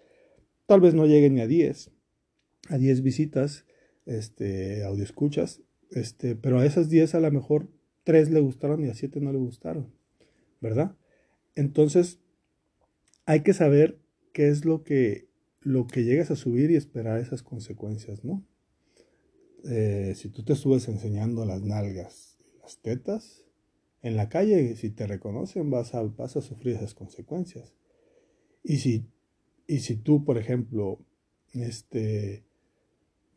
tal 0.66 0.82
vez 0.82 0.94
no 0.94 1.06
llegue 1.06 1.30
ni 1.30 1.42
a 1.42 1.48
10, 1.48 1.92
a 2.70 2.78
10 2.78 3.02
visitas, 3.02 3.66
este, 4.06 4.84
audio 4.84 5.04
escuchas, 5.04 5.62
este, 5.92 6.36
pero 6.36 6.60
a 6.60 6.66
esas 6.66 6.90
10 6.90 7.16
a 7.16 7.20
lo 7.20 7.32
mejor 7.32 7.70
3 8.04 8.30
le 8.32 8.40
gustaron 8.40 8.84
y 8.84 8.90
a 8.90 8.94
7 8.94 9.20
no 9.22 9.32
le 9.32 9.40
gustaron, 9.40 9.94
¿verdad? 10.62 10.96
Entonces, 11.56 12.20
hay 13.26 13.42
que 13.42 13.54
saber 13.54 14.00
qué 14.34 14.50
es 14.50 14.66
lo 14.66 14.84
que, 14.84 15.28
lo 15.62 15.88
que 15.88 16.04
llegas 16.04 16.32
a 16.32 16.36
subir 16.36 16.72
y 16.72 16.76
esperar 16.76 17.20
esas 17.20 17.44
consecuencias, 17.44 18.24
¿no? 18.24 18.44
Eh, 19.66 20.14
si 20.16 20.30
tú 20.30 20.44
te 20.44 20.56
subes 20.56 20.88
enseñando 20.88 21.46
las 21.46 21.62
nalgas, 21.62 22.38
las 22.62 22.78
tetas, 22.78 23.46
en 24.02 24.16
la 24.16 24.30
calle, 24.30 24.76
si 24.76 24.90
te 24.90 25.08
reconocen, 25.08 25.70
vas 25.70 25.94
a, 25.94 26.04
vas 26.04 26.38
a 26.38 26.42
sufrir 26.42 26.76
esas 26.76 26.94
consecuencias. 26.94 27.74
Y 28.64 28.78
si, 28.78 29.06
y 29.68 29.80
si 29.80 29.98
tú, 29.98 30.24
por 30.24 30.38
ejemplo, 30.38 31.00
este, 31.54 32.44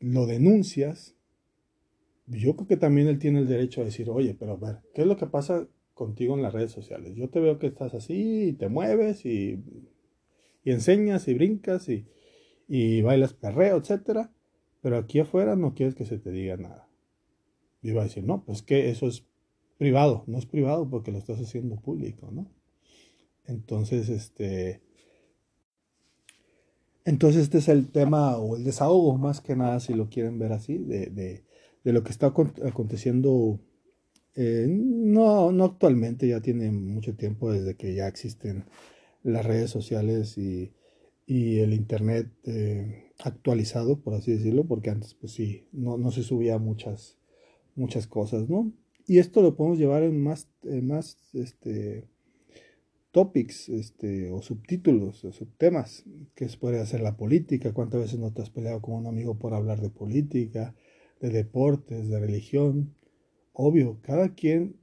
lo 0.01 0.27
denuncias, 0.27 1.17
yo 2.27 2.55
creo 2.57 2.69
que 2.69 2.77
también 2.77 3.09
él 3.09 3.19
tiene 3.19 3.41
el 3.41 3.49
derecho 3.49 3.81
a 3.81 3.85
decir, 3.85 4.09
oye, 4.09 4.35
pero 4.39 4.53
a 4.53 4.57
ver, 4.57 4.79
¿qué 4.95 5.03
es 5.03 5.07
lo 5.07 5.17
que 5.17 5.27
pasa 5.27 5.69
contigo 5.95 6.37
en 6.37 6.43
las 6.43 6.53
redes 6.53 6.71
sociales? 6.71 7.15
Yo 7.17 7.29
te 7.29 7.41
veo 7.41 7.59
que 7.59 7.67
estás 7.67 7.95
así 7.95 8.49
y 8.49 8.53
te 8.53 8.69
mueves 8.69 9.27
y, 9.27 9.63
y 10.65 10.71
enseñas 10.71 11.27
y 11.29 11.35
brincas 11.35 11.89
y, 11.89 12.07
y 12.69 13.03
bailas 13.03 13.35
perreo, 13.35 13.79
etc. 13.79 14.29
Pero 14.81 14.97
aquí 14.97 15.19
afuera 15.19 15.57
no 15.57 15.75
quieres 15.75 15.95
que 15.95 16.05
se 16.05 16.19
te 16.19 16.31
diga 16.31 16.57
nada. 16.57 16.89
Y 17.83 17.91
iba 17.91 18.01
a 18.01 18.05
decir, 18.05 18.25
no, 18.25 18.45
pues 18.45 18.63
que 18.63 18.91
eso 18.91 19.09
es 19.09 19.27
privado, 19.83 20.23
no 20.29 20.39
es 20.39 20.47
privado 20.47 20.89
porque 20.89 21.11
lo 21.11 21.19
estás 21.19 21.41
haciendo 21.41 21.75
público, 21.75 22.31
¿no? 22.31 22.47
Entonces, 23.47 24.09
este, 24.11 24.81
entonces 27.05 27.43
este 27.43 27.59
es 27.59 27.69
el 27.69 27.91
tema 27.91 28.37
o 28.37 28.55
el 28.55 28.63
desahogo 28.63 29.19
más 29.19 29.41
que 29.41 29.57
nada, 29.57 29.81
si 29.81 29.95
lo 29.95 30.09
quieren 30.09 30.39
ver 30.39 30.53
así, 30.53 30.79
de, 30.79 31.07
de, 31.07 31.43
de 31.83 31.93
lo 31.93 32.05
que 32.05 32.13
está 32.13 32.29
aconteciendo, 32.29 33.59
eh, 34.37 34.67
no, 34.69 35.51
no 35.51 35.65
actualmente, 35.65 36.29
ya 36.29 36.41
tiene 36.41 36.71
mucho 36.71 37.17
tiempo 37.17 37.51
desde 37.51 37.75
que 37.75 37.93
ya 37.93 38.07
existen 38.07 38.67
las 39.25 39.45
redes 39.45 39.73
sociales 39.73 40.39
y, 40.39 40.71
y 41.27 41.59
el 41.59 41.75
internet 41.75 42.29
eh, 42.45 43.11
actualizado, 43.19 43.99
por 43.99 44.15
así 44.15 44.31
decirlo, 44.31 44.63
porque 44.63 44.91
antes 44.91 45.15
pues 45.15 45.33
sí, 45.33 45.67
no, 45.73 45.99
no 45.99 46.13
se 46.13 46.23
subía 46.23 46.59
muchas, 46.59 47.19
muchas 47.75 48.07
cosas, 48.07 48.49
¿no? 48.49 48.73
Y 49.07 49.19
esto 49.19 49.43
lo 49.43 49.57
podemos 49.57 49.79
llevar 49.79 50.03
en 50.03 50.23
más, 50.23 50.49
en 50.63 50.87
más 50.87 51.19
este, 51.35 52.09
topics 53.13 53.69
este, 53.69 54.31
o 54.31 54.43
subtítulos 54.43 55.25
o 55.25 55.33
subtemas, 55.33 56.05
que 56.35 56.47
puede 56.59 56.81
hacer 56.81 57.01
la 57.01 57.17
política, 57.17 57.73
cuántas 57.73 58.01
veces 58.01 58.19
no 58.19 58.33
te 58.33 58.43
has 58.43 58.51
peleado 58.51 58.81
con 58.81 58.95
un 58.95 59.07
amigo 59.07 59.39
por 59.39 59.55
hablar 59.55 59.81
de 59.81 59.91
política, 59.91 60.75
de 61.21 61.31
deportes, 61.31 62.09
de 62.09 62.19
religión. 62.19 62.95
Obvio, 63.53 63.99
cada 64.03 64.35
quien 64.35 64.77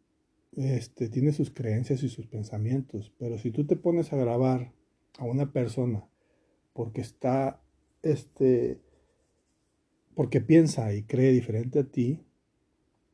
este, 0.55 1.09
tiene 1.09 1.31
sus 1.31 1.51
creencias 1.51 2.03
y 2.03 2.09
sus 2.09 2.27
pensamientos, 2.27 3.11
pero 3.17 3.37
si 3.37 3.51
tú 3.51 3.65
te 3.65 3.75
pones 3.75 4.13
a 4.13 4.17
grabar 4.17 4.73
a 5.17 5.25
una 5.25 5.51
persona 5.51 6.07
porque 6.73 7.01
está, 7.01 7.61
este, 8.03 8.79
porque 10.15 10.39
piensa 10.39 10.93
y 10.93 11.03
cree 11.03 11.31
diferente 11.31 11.79
a 11.79 11.83
ti, 11.83 12.21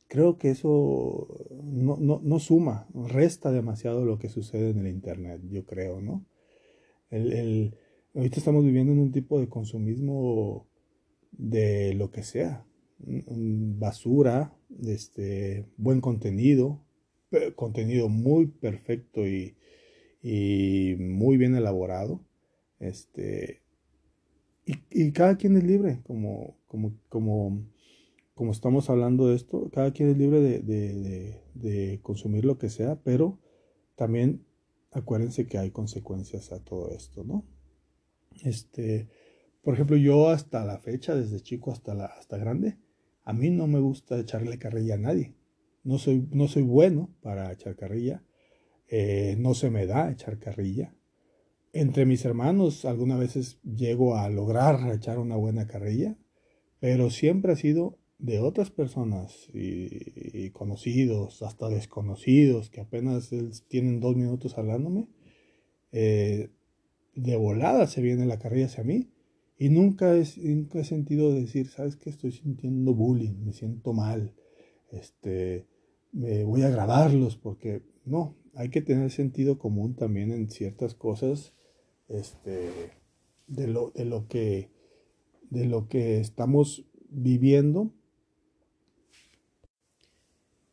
creo 0.08 0.38
que 0.38 0.50
eso 0.50 1.28
no, 1.62 1.96
no, 1.98 2.20
no, 2.22 2.38
suma, 2.38 2.86
resta 2.94 3.50
demasiado 3.50 4.04
lo 4.04 4.18
que 4.18 4.28
sucede 4.28 4.70
en 4.70 4.78
el 4.78 4.88
Internet, 4.88 5.40
yo 5.50 5.64
creo, 5.64 6.00
¿no? 6.00 6.24
El, 7.10 7.32
el, 7.32 7.74
ahorita 8.14 8.38
estamos 8.38 8.64
viviendo 8.64 8.92
en 8.92 8.98
un 8.98 9.12
tipo 9.12 9.40
de 9.40 9.48
consumismo 9.48 10.66
de 11.32 11.94
lo 11.94 12.10
que 12.10 12.22
sea, 12.22 12.64
basura, 12.98 14.54
este, 14.86 15.66
buen 15.76 16.00
contenido, 16.00 16.82
contenido 17.54 18.08
muy 18.08 18.46
perfecto 18.46 19.26
y, 19.26 19.56
y 20.22 20.96
muy 20.98 21.36
bien 21.36 21.54
elaborado, 21.54 22.20
este, 22.78 23.62
y, 24.64 24.74
y, 24.90 25.12
cada 25.12 25.36
quien 25.36 25.56
es 25.56 25.64
libre, 25.64 26.00
como, 26.04 26.56
como, 26.66 26.92
como 27.08 27.66
como 28.36 28.52
estamos 28.52 28.90
hablando 28.90 29.28
de 29.28 29.34
esto, 29.34 29.70
cada 29.72 29.94
quien 29.94 30.10
es 30.10 30.18
libre 30.18 30.40
de, 30.40 32.00
consumir 32.02 32.44
lo 32.44 32.58
que 32.58 32.68
sea, 32.68 33.00
pero 33.02 33.40
también 33.94 34.44
acuérdense 34.92 35.46
que 35.46 35.56
hay 35.56 35.70
consecuencias 35.70 36.52
a 36.52 36.62
todo 36.62 36.90
esto, 36.90 37.24
¿no? 37.24 37.46
Este, 38.44 39.08
por 39.62 39.72
ejemplo, 39.72 39.96
yo 39.96 40.28
hasta 40.28 40.66
la 40.66 40.78
fecha, 40.78 41.14
desde 41.14 41.40
chico 41.40 41.72
hasta, 41.72 41.94
la, 41.94 42.04
hasta 42.04 42.36
grande, 42.36 42.76
a 43.24 43.32
mí 43.32 43.48
no 43.48 43.66
me 43.68 43.80
gusta 43.80 44.18
echarle 44.18 44.58
carrilla 44.58 44.96
a 44.96 44.98
nadie. 44.98 45.34
No 45.82 45.96
soy, 45.96 46.28
no 46.30 46.46
soy 46.46 46.62
bueno 46.62 47.08
para 47.22 47.50
echar 47.50 47.74
carrilla. 47.74 48.22
Eh, 48.88 49.36
no 49.38 49.54
se 49.54 49.70
me 49.70 49.86
da 49.86 50.10
echar 50.10 50.38
carrilla. 50.38 50.94
Entre 51.72 52.04
mis 52.04 52.22
hermanos, 52.26 52.84
algunas 52.84 53.18
veces 53.18 53.60
llego 53.62 54.14
a 54.16 54.28
lograr 54.28 54.92
echar 54.92 55.18
una 55.18 55.36
buena 55.36 55.66
carrilla, 55.66 56.18
pero 56.80 57.08
siempre 57.08 57.52
ha 57.52 57.56
sido 57.56 57.98
de 58.18 58.40
otras 58.40 58.70
personas 58.70 59.48
y, 59.52 60.50
conocidos, 60.50 61.42
hasta 61.42 61.68
desconocidos, 61.68 62.70
que 62.70 62.80
apenas 62.80 63.30
tienen 63.68 64.00
dos 64.00 64.16
minutos 64.16 64.56
hablándome, 64.56 65.08
eh, 65.92 66.50
de 67.14 67.36
volada 67.36 67.86
se 67.86 68.02
viene 68.02 68.26
la 68.26 68.38
carrilla 68.38 68.66
hacia 68.66 68.84
mí 68.84 69.10
y 69.58 69.70
nunca, 69.70 70.14
es, 70.16 70.38
nunca 70.38 70.80
he 70.80 70.84
sentido 70.84 71.32
decir, 71.32 71.68
¿sabes 71.68 71.96
qué? 71.96 72.10
Estoy 72.10 72.32
sintiendo 72.32 72.94
bullying, 72.94 73.44
me 73.44 73.52
siento 73.52 73.92
mal, 73.92 74.34
este, 74.90 75.66
me 76.12 76.44
voy 76.44 76.62
a 76.62 76.70
grabarlos 76.70 77.36
porque 77.36 77.82
no, 78.04 78.36
hay 78.54 78.70
que 78.70 78.82
tener 78.82 79.10
sentido 79.10 79.58
común 79.58 79.94
también 79.94 80.30
en 80.30 80.50
ciertas 80.50 80.94
cosas, 80.94 81.54
este, 82.08 82.70
de 83.46 83.66
lo, 83.66 83.90
de 83.90 84.04
lo 84.04 84.26
que, 84.28 84.70
de 85.50 85.66
lo 85.66 85.88
que 85.88 86.20
estamos 86.20 86.86
viviendo 87.08 87.92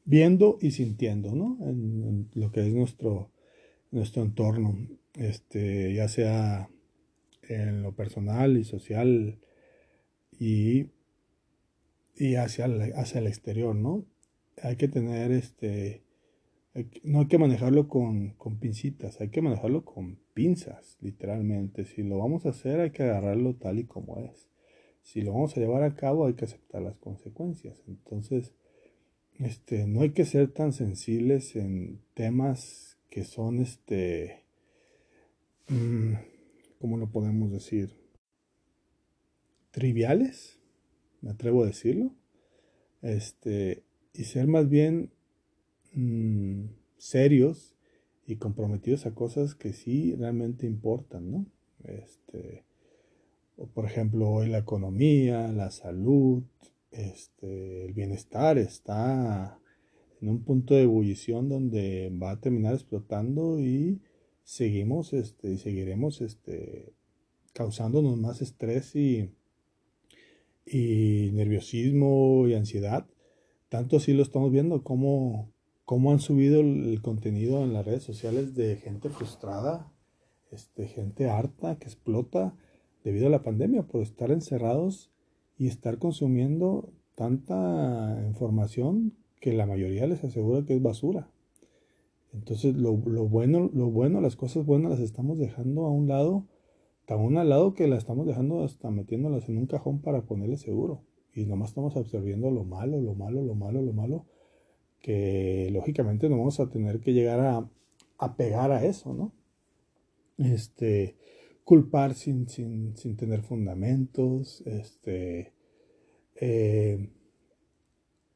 viendo 0.05 0.57
y 0.61 0.71
sintiendo, 0.71 1.33
¿no? 1.35 1.57
En, 1.61 2.29
lo 2.33 2.51
que 2.51 2.61
es 2.61 2.73
nuestro, 2.73 3.31
nuestro 3.91 4.23
entorno, 4.23 4.75
este, 5.15 5.93
ya 5.93 6.07
sea 6.07 6.69
en 7.43 7.83
lo 7.83 7.95
personal 7.95 8.57
y 8.57 8.63
social 8.63 9.39
y, 10.39 10.87
y 12.15 12.35
hacia, 12.35 12.65
el, 12.65 12.93
hacia 12.95 13.19
el 13.19 13.27
exterior, 13.27 13.75
¿no? 13.75 14.05
Hay 14.61 14.75
que 14.75 14.87
tener 14.87 15.31
este, 15.31 16.03
no 17.03 17.19
hay 17.19 17.27
que 17.27 17.37
manejarlo 17.37 17.87
con, 17.87 18.31
con 18.31 18.59
hay 18.61 19.29
que 19.29 19.41
manejarlo 19.41 19.85
con 19.85 20.17
pinzas, 20.33 20.97
literalmente. 21.01 21.85
Si 21.85 22.01
lo 22.01 22.17
vamos 22.17 22.45
a 22.45 22.49
hacer, 22.49 22.79
hay 22.79 22.91
que 22.91 23.03
agarrarlo 23.03 23.55
tal 23.55 23.79
y 23.79 23.85
como 23.85 24.19
es. 24.19 24.49
Si 25.03 25.21
lo 25.21 25.33
vamos 25.33 25.55
a 25.55 25.59
llevar 25.59 25.83
a 25.83 25.95
cabo, 25.95 26.25
hay 26.25 26.33
que 26.33 26.45
aceptar 26.45 26.81
las 26.81 26.97
consecuencias. 26.97 27.83
Entonces, 27.87 28.53
este, 29.39 29.87
no 29.87 30.01
hay 30.01 30.11
que 30.11 30.25
ser 30.25 30.51
tan 30.51 30.73
sensibles 30.73 31.55
en 31.55 32.01
temas 32.13 32.97
que 33.09 33.23
son, 33.23 33.59
este, 33.59 34.43
mm, 35.69 36.13
¿cómo 36.79 36.97
lo 36.97 37.11
podemos 37.11 37.51
decir? 37.51 37.95
Triviales, 39.71 40.59
me 41.21 41.31
atrevo 41.31 41.63
a 41.63 41.67
decirlo, 41.67 42.13
este, 43.01 43.83
y 44.13 44.25
ser 44.25 44.47
más 44.47 44.69
bien 44.69 45.11
mm, 45.93 46.65
serios 46.97 47.75
y 48.25 48.37
comprometidos 48.37 49.05
a 49.05 49.13
cosas 49.13 49.55
que 49.55 49.73
sí 49.73 50.15
realmente 50.15 50.65
importan, 50.65 51.31
¿no? 51.31 51.45
Este, 51.83 52.63
por 53.73 53.85
ejemplo, 53.85 54.29
hoy 54.29 54.49
la 54.49 54.59
economía, 54.59 55.47
la 55.49 55.71
salud, 55.71 56.43
este, 56.93 57.85
el 57.85 57.93
bienestar 57.93 58.57
está 58.57 59.59
en 60.21 60.29
un 60.29 60.43
punto 60.43 60.75
de 60.75 60.83
ebullición 60.83 61.49
donde 61.49 62.11
va 62.21 62.31
a 62.31 62.39
terminar 62.39 62.73
explotando 62.73 63.59
y 63.59 64.01
seguimos 64.43 65.13
este, 65.13 65.51
y 65.53 65.57
seguiremos 65.57 66.21
este, 66.21 66.93
causándonos 67.53 68.17
más 68.17 68.41
estrés 68.41 68.95
y, 68.95 69.31
y 70.65 71.31
nerviosismo 71.33 72.47
y 72.47 72.53
ansiedad. 72.53 73.07
Tanto 73.69 73.97
así 73.97 74.13
lo 74.13 74.23
estamos 74.23 74.51
viendo 74.51 74.83
como, 74.83 75.51
como 75.85 76.11
han 76.11 76.19
subido 76.19 76.61
el 76.61 77.01
contenido 77.01 77.63
en 77.63 77.73
las 77.73 77.85
redes 77.85 78.03
sociales 78.03 78.55
de 78.55 78.77
gente 78.77 79.09
frustrada, 79.09 79.91
este, 80.51 80.87
gente 80.87 81.29
harta 81.29 81.77
que 81.79 81.85
explota 81.85 82.55
debido 83.03 83.27
a 83.27 83.31
la 83.31 83.43
pandemia 83.43 83.83
por 83.83 84.01
estar 84.01 84.31
encerrados 84.31 85.12
y 85.63 85.67
estar 85.67 85.97
consumiendo 85.97 86.91
tanta 87.15 88.21
información 88.27 89.13
que 89.39 89.53
la 89.53 89.65
mayoría 89.65 90.05
les 90.07 90.21
asegura 90.21 90.65
que 90.65 90.75
es 90.75 90.81
basura. 90.81 91.29
Entonces 92.33 92.75
lo, 92.75 92.97
bueno, 92.97 93.69
lo 93.73 93.89
bueno, 93.89 94.19
las 94.19 94.35
cosas 94.35 94.65
buenas 94.65 94.91
las 94.91 94.99
estamos 94.99 95.39
dejando 95.39 95.85
a 95.85 95.89
un 95.89 96.09
lado, 96.09 96.47
tan 97.05 97.37
al 97.37 97.47
lado 97.47 97.73
que 97.75 97.87
las 97.87 97.99
estamos 97.99 98.27
dejando 98.27 98.61
hasta 98.65 98.91
metiéndolas 98.91 99.47
en 99.47 99.57
un 99.57 99.67
cajón 99.67 100.01
para 100.01 100.23
ponerle 100.23 100.57
seguro. 100.57 101.05
Y 101.33 101.45
nomás 101.45 101.69
estamos 101.69 101.95
absorbiendo 101.95 102.51
lo 102.51 102.65
malo, 102.65 102.99
lo 102.99 103.15
malo, 103.15 103.41
lo 103.41 103.55
malo, 103.55 103.81
lo 103.81 103.93
malo, 103.93 104.25
que 104.99 105.69
lógicamente 105.71 106.27
no 106.27 106.39
vamos 106.39 106.59
a 106.59 106.69
tener 106.69 106.99
que 106.99 107.13
llegar 107.13 107.39
a, 107.39 107.69
a 108.17 108.35
pegar 108.35 108.73
a 108.73 108.83
eso, 108.83 109.13
¿no? 109.13 109.31
Este, 110.37 111.15
culpar 111.63 112.15
sin, 112.15 112.49
sin, 112.49 112.97
sin 112.97 113.15
tener 113.15 113.43
fundamentos, 113.43 114.61
este, 114.65 115.52
eh, 116.35 117.09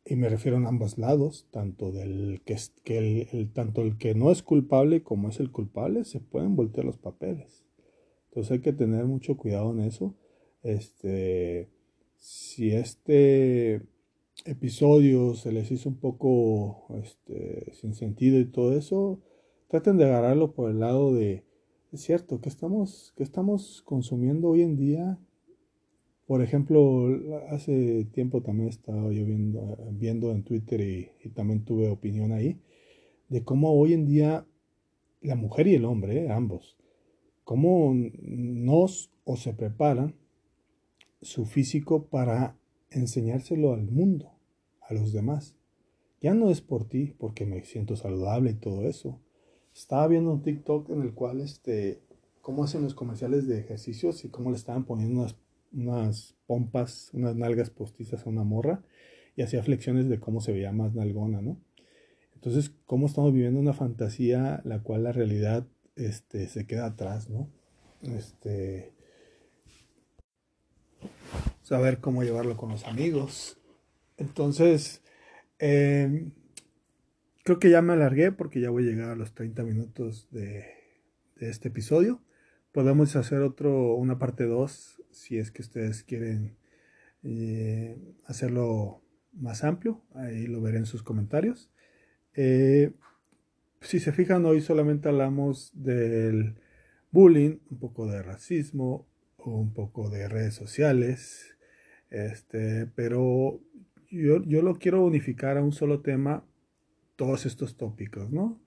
y 0.05 0.15
me 0.15 0.29
refiero 0.29 0.57
a 0.57 0.67
ambos 0.67 0.97
lados, 0.97 1.47
tanto 1.51 1.91
del 1.91 2.41
que, 2.45 2.57
que 2.83 3.27
el, 3.31 3.51
tanto 3.51 3.81
el 3.81 3.97
que 3.97 4.15
no 4.15 4.31
es 4.31 4.41
culpable 4.41 5.03
como 5.03 5.29
es 5.29 5.39
el 5.39 5.51
culpable, 5.51 6.05
se 6.05 6.19
pueden 6.19 6.55
voltear 6.55 6.85
los 6.85 6.97
papeles. 6.97 7.65
Entonces 8.29 8.51
hay 8.51 8.59
que 8.59 8.73
tener 8.73 9.05
mucho 9.05 9.35
cuidado 9.35 9.71
en 9.71 9.81
eso. 9.81 10.15
Este, 10.63 11.69
si 12.15 12.71
este 12.71 13.81
episodio 14.45 15.33
se 15.35 15.51
les 15.51 15.71
hizo 15.71 15.89
un 15.89 15.97
poco 15.97 16.87
este, 17.01 17.73
sin 17.73 17.93
sentido 17.93 18.39
y 18.39 18.45
todo 18.45 18.77
eso, 18.77 19.19
traten 19.67 19.97
de 19.97 20.05
agarrarlo 20.05 20.53
por 20.53 20.69
el 20.69 20.79
lado 20.79 21.13
de 21.13 21.47
es 21.91 22.01
cierto, 22.01 22.41
que 22.41 22.49
estamos, 22.49 23.13
que 23.15 23.23
estamos 23.23 23.81
consumiendo 23.85 24.49
hoy 24.49 24.61
en 24.61 24.75
día? 24.75 25.19
Por 26.27 26.41
ejemplo, 26.41 27.07
hace 27.49 28.03
tiempo 28.11 28.41
también 28.41 28.67
estaba 28.67 29.11
yo 29.13 29.25
viendo, 29.25 29.77
viendo 29.93 30.31
en 30.31 30.43
Twitter 30.43 30.81
y, 30.81 31.29
también 31.29 31.63
tuve 31.63 31.89
opinión 31.89 32.33
ahí, 32.33 32.59
de 33.29 33.45
cómo 33.45 33.73
hoy 33.73 33.93
en 33.93 34.05
día 34.05 34.45
la 35.21 35.35
mujer 35.35 35.67
y 35.67 35.75
el 35.75 35.85
hombre, 35.85 36.25
eh, 36.25 36.29
ambos, 36.29 36.77
cómo 37.45 37.93
nos 37.93 39.09
o 39.23 39.37
se 39.37 39.53
preparan 39.53 40.15
su 41.21 41.45
físico 41.45 42.07
para 42.07 42.57
enseñárselo 42.89 43.73
al 43.73 43.89
mundo, 43.89 44.33
a 44.81 44.93
los 44.93 45.13
demás. 45.13 45.55
Ya 46.19 46.33
no 46.33 46.49
es 46.49 46.59
por 46.59 46.89
ti, 46.89 47.13
porque 47.17 47.45
me 47.45 47.63
siento 47.63 47.95
saludable 47.95 48.51
y 48.51 48.55
todo 48.55 48.83
eso, 48.83 49.21
estaba 49.73 50.07
viendo 50.07 50.33
un 50.33 50.41
TikTok 50.41 50.89
en 50.89 51.03
el 51.03 51.13
cual, 51.13 51.39
este, 51.39 52.01
cómo 52.41 52.65
hacen 52.65 52.81
los 52.81 52.95
comerciales 52.95 53.47
de 53.47 53.59
ejercicios 53.59 54.25
y 54.25 54.29
cómo 54.29 54.49
le 54.49 54.57
estaban 54.57 54.83
poniendo 54.83 55.21
unas, 55.21 55.37
unas 55.71 56.35
pompas, 56.45 57.09
unas 57.13 57.35
nalgas 57.35 57.69
postizas 57.69 58.25
a 58.25 58.29
una 58.29 58.43
morra 58.43 58.83
y 59.35 59.41
hacía 59.41 59.63
flexiones 59.63 60.09
de 60.09 60.19
cómo 60.19 60.41
se 60.41 60.51
veía 60.51 60.71
más 60.71 60.93
nalgona, 60.93 61.41
¿no? 61.41 61.59
Entonces, 62.35 62.71
cómo 62.85 63.07
estamos 63.07 63.33
viviendo 63.33 63.59
una 63.59 63.73
fantasía 63.73 64.61
la 64.63 64.81
cual 64.83 65.03
la 65.03 65.11
realidad 65.11 65.67
este, 65.95 66.47
se 66.47 66.65
queda 66.65 66.85
atrás, 66.85 67.29
¿no? 67.29 67.49
Este, 68.03 68.93
saber 71.63 71.99
cómo 71.99 72.23
llevarlo 72.23 72.57
con 72.57 72.69
los 72.69 72.85
amigos. 72.85 73.57
Entonces, 74.17 75.01
eh, 75.59 76.31
Creo 77.47 77.59
que 77.59 77.69
ya 77.69 77.81
me 77.81 77.93
alargué 77.93 78.33
porque 78.33 78.59
ya 78.59 78.69
voy 78.69 78.83
a 78.83 78.91
llegar 78.91 79.09
a 79.09 79.15
los 79.15 79.33
30 79.33 79.63
minutos 79.63 80.27
de, 80.31 80.65
este 81.37 81.69
episodio. 81.69 82.21
Podemos 82.73 83.15
hacer 83.15 83.39
otro, 83.39 83.95
una 83.95 84.19
parte 84.19 84.43
2 84.43 84.96
si 85.17 85.37
es 85.37 85.51
que 85.51 85.61
ustedes 85.61 86.03
quieren 86.03 86.55
eh, 87.23 87.97
hacerlo 88.25 89.01
más 89.33 89.63
amplio, 89.63 90.03
ahí 90.15 90.47
lo 90.47 90.61
veré 90.61 90.77
en 90.77 90.85
sus 90.85 91.03
comentarios. 91.03 91.69
Eh, 92.33 92.91
si 93.81 93.99
se 93.99 94.11
fijan, 94.11 94.45
hoy 94.45 94.61
solamente 94.61 95.09
hablamos 95.09 95.71
del 95.73 96.55
bullying, 97.11 97.57
un 97.69 97.79
poco 97.79 98.07
de 98.07 98.21
racismo, 98.21 99.07
un 99.37 99.73
poco 99.73 100.09
de 100.09 100.27
redes 100.27 100.53
sociales, 100.53 101.57
este, 102.09 102.87
pero 102.87 103.61
yo, 104.09 104.43
yo 104.43 104.61
lo 104.61 104.75
quiero 104.75 105.03
unificar 105.05 105.57
a 105.57 105.63
un 105.63 105.71
solo 105.71 106.01
tema, 106.01 106.45
todos 107.15 107.45
estos 107.45 107.77
tópicos, 107.77 108.29
¿no? 108.31 108.61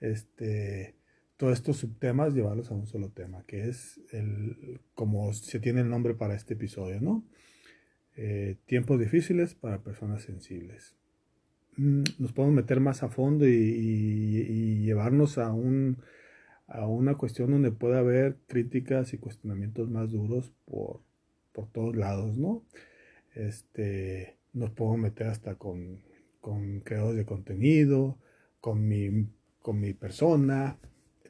Este, 0.00 0.96
todos 1.36 1.54
estos 1.54 1.78
subtemas, 1.78 2.34
llevarlos 2.34 2.70
a 2.70 2.74
un 2.74 2.86
solo 2.86 3.10
tema, 3.10 3.44
que 3.46 3.68
es 3.68 4.00
el, 4.12 4.80
como 4.94 5.32
se 5.32 5.60
tiene 5.60 5.80
el 5.80 5.90
nombre 5.90 6.14
para 6.14 6.34
este 6.34 6.54
episodio, 6.54 7.00
¿no? 7.00 7.24
Eh, 8.16 8.56
tiempos 8.66 9.00
difíciles 9.00 9.54
para 9.54 9.82
personas 9.82 10.22
sensibles. 10.22 10.94
Mm, 11.76 12.02
nos 12.18 12.32
podemos 12.32 12.54
meter 12.54 12.80
más 12.80 13.02
a 13.02 13.08
fondo 13.08 13.46
y, 13.46 14.82
llevarnos 14.84 15.38
a, 15.38 15.52
un, 15.52 15.98
a 16.66 16.86
una 16.86 17.14
cuestión 17.16 17.50
donde 17.50 17.70
pueda 17.72 18.00
haber 18.00 18.36
críticas 18.46 19.14
y 19.14 19.18
cuestionamientos 19.18 19.88
más 19.90 20.10
duros 20.10 20.52
por, 20.66 21.00
por 21.52 21.68
todos 21.68 21.96
lados, 21.96 22.36
¿no? 22.36 22.62
Este, 23.34 24.36
nos 24.52 24.70
podemos 24.70 24.98
meter 24.98 25.28
hasta 25.28 25.54
con, 25.54 26.02
con 26.40 26.80
creadores 26.80 27.16
de 27.16 27.24
contenido, 27.24 28.18
con 28.60 28.86
mi, 28.86 29.28
con 29.62 29.80
mi 29.80 29.94
persona, 29.94 30.78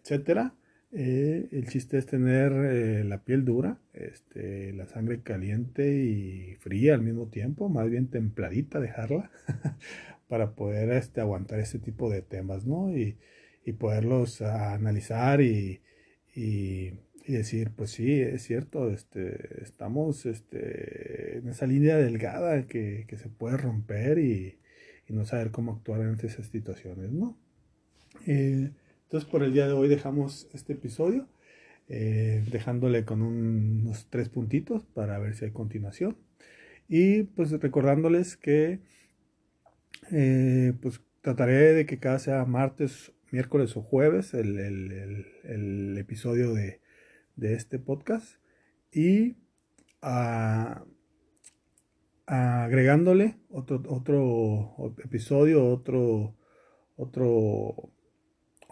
etcétera. 0.03 0.55
Eh, 0.95 1.49
el 1.53 1.69
chiste 1.69 1.97
es 1.97 2.05
tener 2.05 2.53
eh, 2.53 3.05
la 3.05 3.25
piel 3.25 3.47
dura, 3.47 3.79
este, 3.95 4.75
la 4.75 4.87
sangre 4.87 5.23
caliente 5.23 6.05
y 6.05 6.57
fría 6.57 6.95
al 6.95 7.03
mismo 7.03 7.29
tiempo, 7.29 7.71
más 7.71 7.89
bien 7.89 8.09
templadita 8.09 8.79
dejarla, 8.79 9.31
para 10.29 10.55
poder 10.55 10.91
este, 10.93 11.23
aguantar 11.23 11.61
este 11.61 11.79
tipo 11.79 12.11
de 12.11 12.21
temas, 12.21 12.67
¿no? 12.67 12.95
Y, 12.95 13.17
y 13.65 13.73
poderlos 13.73 14.43
analizar 14.43 15.41
y, 15.41 15.81
y, 16.35 16.93
decir, 17.27 17.71
pues 17.75 17.91
sí, 17.93 18.21
es 18.21 18.43
cierto, 18.43 18.91
este, 18.91 19.63
estamos 19.63 20.27
este, 20.27 21.39
en 21.39 21.49
esa 21.49 21.67
línea 21.67 21.97
delgada 21.97 22.67
que, 22.67 23.07
que 23.09 23.17
se 23.17 23.29
puede 23.29 23.57
romper 23.57 24.19
y, 24.19 24.59
y, 25.09 25.13
no 25.15 25.25
saber 25.25 25.51
cómo 25.53 25.73
actuar 25.73 26.01
en 26.03 26.19
esas 26.21 26.47
situaciones, 26.49 27.13
¿no? 27.13 27.39
Eh, 28.27 28.71
entonces 29.13 29.31
por 29.31 29.43
el 29.43 29.53
día 29.53 29.67
de 29.67 29.75
hoy 29.75 29.89
dejamos 29.89 30.49
este 30.55 30.73
episodio, 30.73 31.29
eh, 31.87 32.43
dejándole 32.51 33.05
con 33.05 33.21
unos 33.21 34.07
tres 34.09 34.31
puntitos 34.31 34.87
para 34.87 35.19
ver 35.19 35.35
si 35.35 35.45
hay 35.45 35.51
continuación. 35.51 36.17
Y 36.89 37.25
pues 37.25 37.51
recordándoles 37.51 38.39
que 38.39 38.81
eh, 40.13 40.73
pues 40.81 41.03
trataré 41.21 41.75
de 41.75 41.85
que 41.85 41.99
cada 41.99 42.19
sea 42.21 42.47
martes, 42.47 43.13
miércoles 43.31 43.77
o 43.77 43.83
jueves 43.83 44.33
el, 44.33 45.95
episodio 45.99 46.55
de, 46.55 46.81
este 47.37 47.79
podcast. 47.79 48.37
Y 48.95 49.37
agregándole 52.25 53.37
otro, 53.51 53.83
otro 53.89 54.95
episodio, 55.05 55.67
otro, 55.67 56.35
otro 56.97 57.93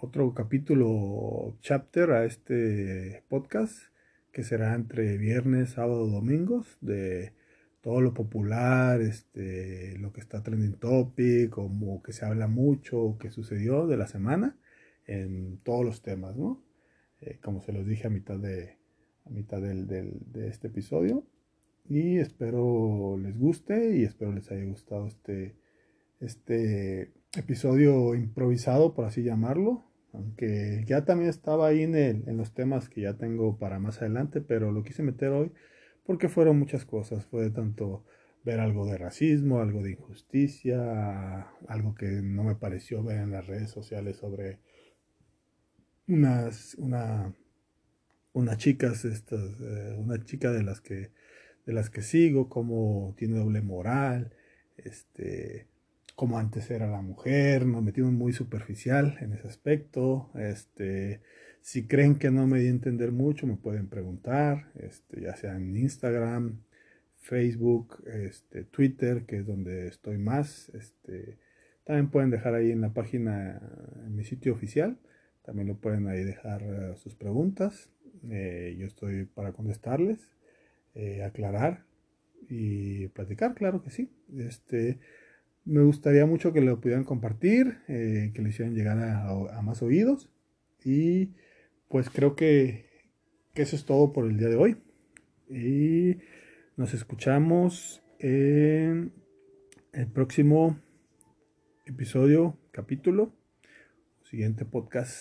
otro 0.02 0.32
capítulo 0.32 1.56
chapter 1.60 2.12
a 2.12 2.24
este 2.24 3.22
podcast 3.28 3.76
que 4.32 4.42
será 4.42 4.74
entre 4.74 5.18
viernes, 5.18 5.70
sábado, 5.70 6.06
domingos 6.06 6.78
de 6.80 7.34
todo 7.82 8.00
lo 8.00 8.14
popular, 8.14 9.02
este, 9.02 9.98
lo 9.98 10.12
que 10.12 10.20
está 10.20 10.42
trending 10.42 10.78
topic, 10.78 11.50
como 11.50 12.02
que 12.02 12.12
se 12.12 12.24
habla 12.24 12.46
mucho, 12.46 13.18
que 13.20 13.30
sucedió 13.30 13.86
de 13.86 13.98
la 13.98 14.06
semana 14.06 14.56
en 15.06 15.58
todos 15.58 15.84
los 15.84 16.02
temas, 16.02 16.34
¿no? 16.34 16.62
Eh, 17.20 17.38
como 17.42 17.60
se 17.60 17.72
los 17.72 17.86
dije 17.86 18.06
a 18.06 18.10
mitad 18.10 18.38
de 18.38 18.78
a 19.26 19.30
mitad 19.30 19.60
del, 19.60 19.86
de 19.86 20.48
este 20.48 20.68
episodio 20.68 21.26
y 21.90 22.16
espero 22.18 23.18
les 23.18 23.38
guste 23.38 23.98
y 23.98 24.04
espero 24.04 24.32
les 24.32 24.50
haya 24.50 24.64
gustado 24.64 25.06
este 25.06 25.56
este 26.20 27.12
episodio 27.36 28.14
improvisado 28.14 28.94
por 28.94 29.04
así 29.04 29.22
llamarlo 29.22 29.89
aunque 30.12 30.84
ya 30.86 31.04
también 31.04 31.30
estaba 31.30 31.68
ahí 31.68 31.82
en, 31.82 31.94
el, 31.94 32.28
en 32.28 32.36
los 32.36 32.52
temas 32.52 32.88
que 32.88 33.02
ya 33.02 33.14
tengo 33.14 33.58
para 33.58 33.78
más 33.78 34.00
adelante, 34.00 34.40
pero 34.40 34.72
lo 34.72 34.82
quise 34.82 35.02
meter 35.02 35.30
hoy 35.30 35.52
porque 36.04 36.28
fueron 36.28 36.58
muchas 36.58 36.84
cosas, 36.84 37.26
fue 37.26 37.50
tanto 37.50 38.04
ver 38.44 38.60
algo 38.60 38.86
de 38.86 38.98
racismo, 38.98 39.60
algo 39.60 39.82
de 39.82 39.92
injusticia, 39.92 41.42
algo 41.68 41.94
que 41.94 42.06
no 42.22 42.42
me 42.42 42.56
pareció 42.56 43.02
ver 43.04 43.18
en 43.18 43.30
las 43.32 43.46
redes 43.46 43.70
sociales 43.70 44.16
sobre 44.16 44.58
unas, 46.08 46.74
una, 46.76 47.34
unas 48.32 48.56
chicas, 48.58 49.04
estas, 49.04 49.60
eh, 49.60 49.94
una 49.98 50.22
chica 50.24 50.50
de 50.52 50.62
las 50.62 50.80
que 50.80 51.10
de 51.66 51.72
las 51.72 51.90
que 51.90 52.02
sigo, 52.02 52.48
como 52.48 53.14
tiene 53.16 53.38
doble 53.38 53.60
moral, 53.60 54.32
este, 54.76 55.68
como 56.20 56.36
antes 56.36 56.70
era 56.70 56.86
la 56.86 57.00
mujer, 57.00 57.64
nos 57.64 57.82
metimos 57.82 58.12
muy 58.12 58.34
superficial 58.34 59.16
en 59.22 59.32
ese 59.32 59.48
aspecto. 59.48 60.30
Este, 60.34 61.22
si 61.62 61.86
creen 61.86 62.16
que 62.16 62.30
no 62.30 62.46
me 62.46 62.58
di 62.58 62.66
a 62.66 62.68
entender 62.68 63.10
mucho, 63.10 63.46
me 63.46 63.56
pueden 63.56 63.88
preguntar, 63.88 64.70
este, 64.74 65.22
ya 65.22 65.34
sea 65.34 65.56
en 65.56 65.74
Instagram, 65.74 66.60
Facebook, 67.16 68.04
este, 68.06 68.64
Twitter, 68.64 69.24
que 69.24 69.38
es 69.38 69.46
donde 69.46 69.88
estoy 69.88 70.18
más. 70.18 70.68
Este, 70.74 71.38
también 71.84 72.10
pueden 72.10 72.28
dejar 72.28 72.54
ahí 72.54 72.70
en 72.70 72.82
la 72.82 72.92
página, 72.92 73.58
en 74.04 74.14
mi 74.14 74.24
sitio 74.24 74.52
oficial, 74.52 74.98
también 75.40 75.68
lo 75.68 75.78
pueden 75.78 76.06
ahí 76.06 76.22
dejar 76.22 76.62
uh, 76.62 76.96
sus 76.98 77.14
preguntas. 77.14 77.88
Eh, 78.28 78.76
yo 78.78 78.86
estoy 78.86 79.24
para 79.24 79.52
contestarles, 79.52 80.20
eh, 80.94 81.22
aclarar 81.22 81.86
y 82.46 83.08
platicar, 83.08 83.54
claro 83.54 83.82
que 83.82 83.88
sí. 83.88 84.12
Este, 84.36 84.98
me 85.70 85.82
gustaría 85.82 86.26
mucho 86.26 86.52
que 86.52 86.60
lo 86.60 86.80
pudieran 86.80 87.04
compartir, 87.04 87.78
eh, 87.86 88.32
que 88.34 88.42
lo 88.42 88.48
hicieran 88.48 88.74
llegar 88.74 88.98
a, 88.98 89.62
más 89.62 89.82
oídos. 89.82 90.28
Y 90.84 91.30
pues 91.88 92.10
creo 92.10 92.34
que, 92.34 92.86
que, 93.54 93.62
eso 93.62 93.76
es 93.76 93.84
todo 93.84 94.12
por 94.12 94.26
el 94.26 94.36
día 94.36 94.48
de 94.48 94.56
hoy. 94.56 94.82
Y 95.48 96.18
nos 96.76 96.92
escuchamos 96.92 98.02
en 98.18 99.12
el 99.92 100.08
próximo 100.08 100.80
episodio, 101.86 102.58
capítulo, 102.72 103.32
siguiente 104.24 104.64
podcast. 104.64 105.20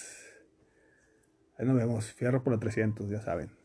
Ahí 1.59 1.67
nos 1.67 1.75
vemos. 1.75 2.11
Fierro 2.11 2.43
por 2.43 2.53
la 2.53 2.59
300, 2.59 3.07
ya 3.09 3.21
saben. 3.21 3.58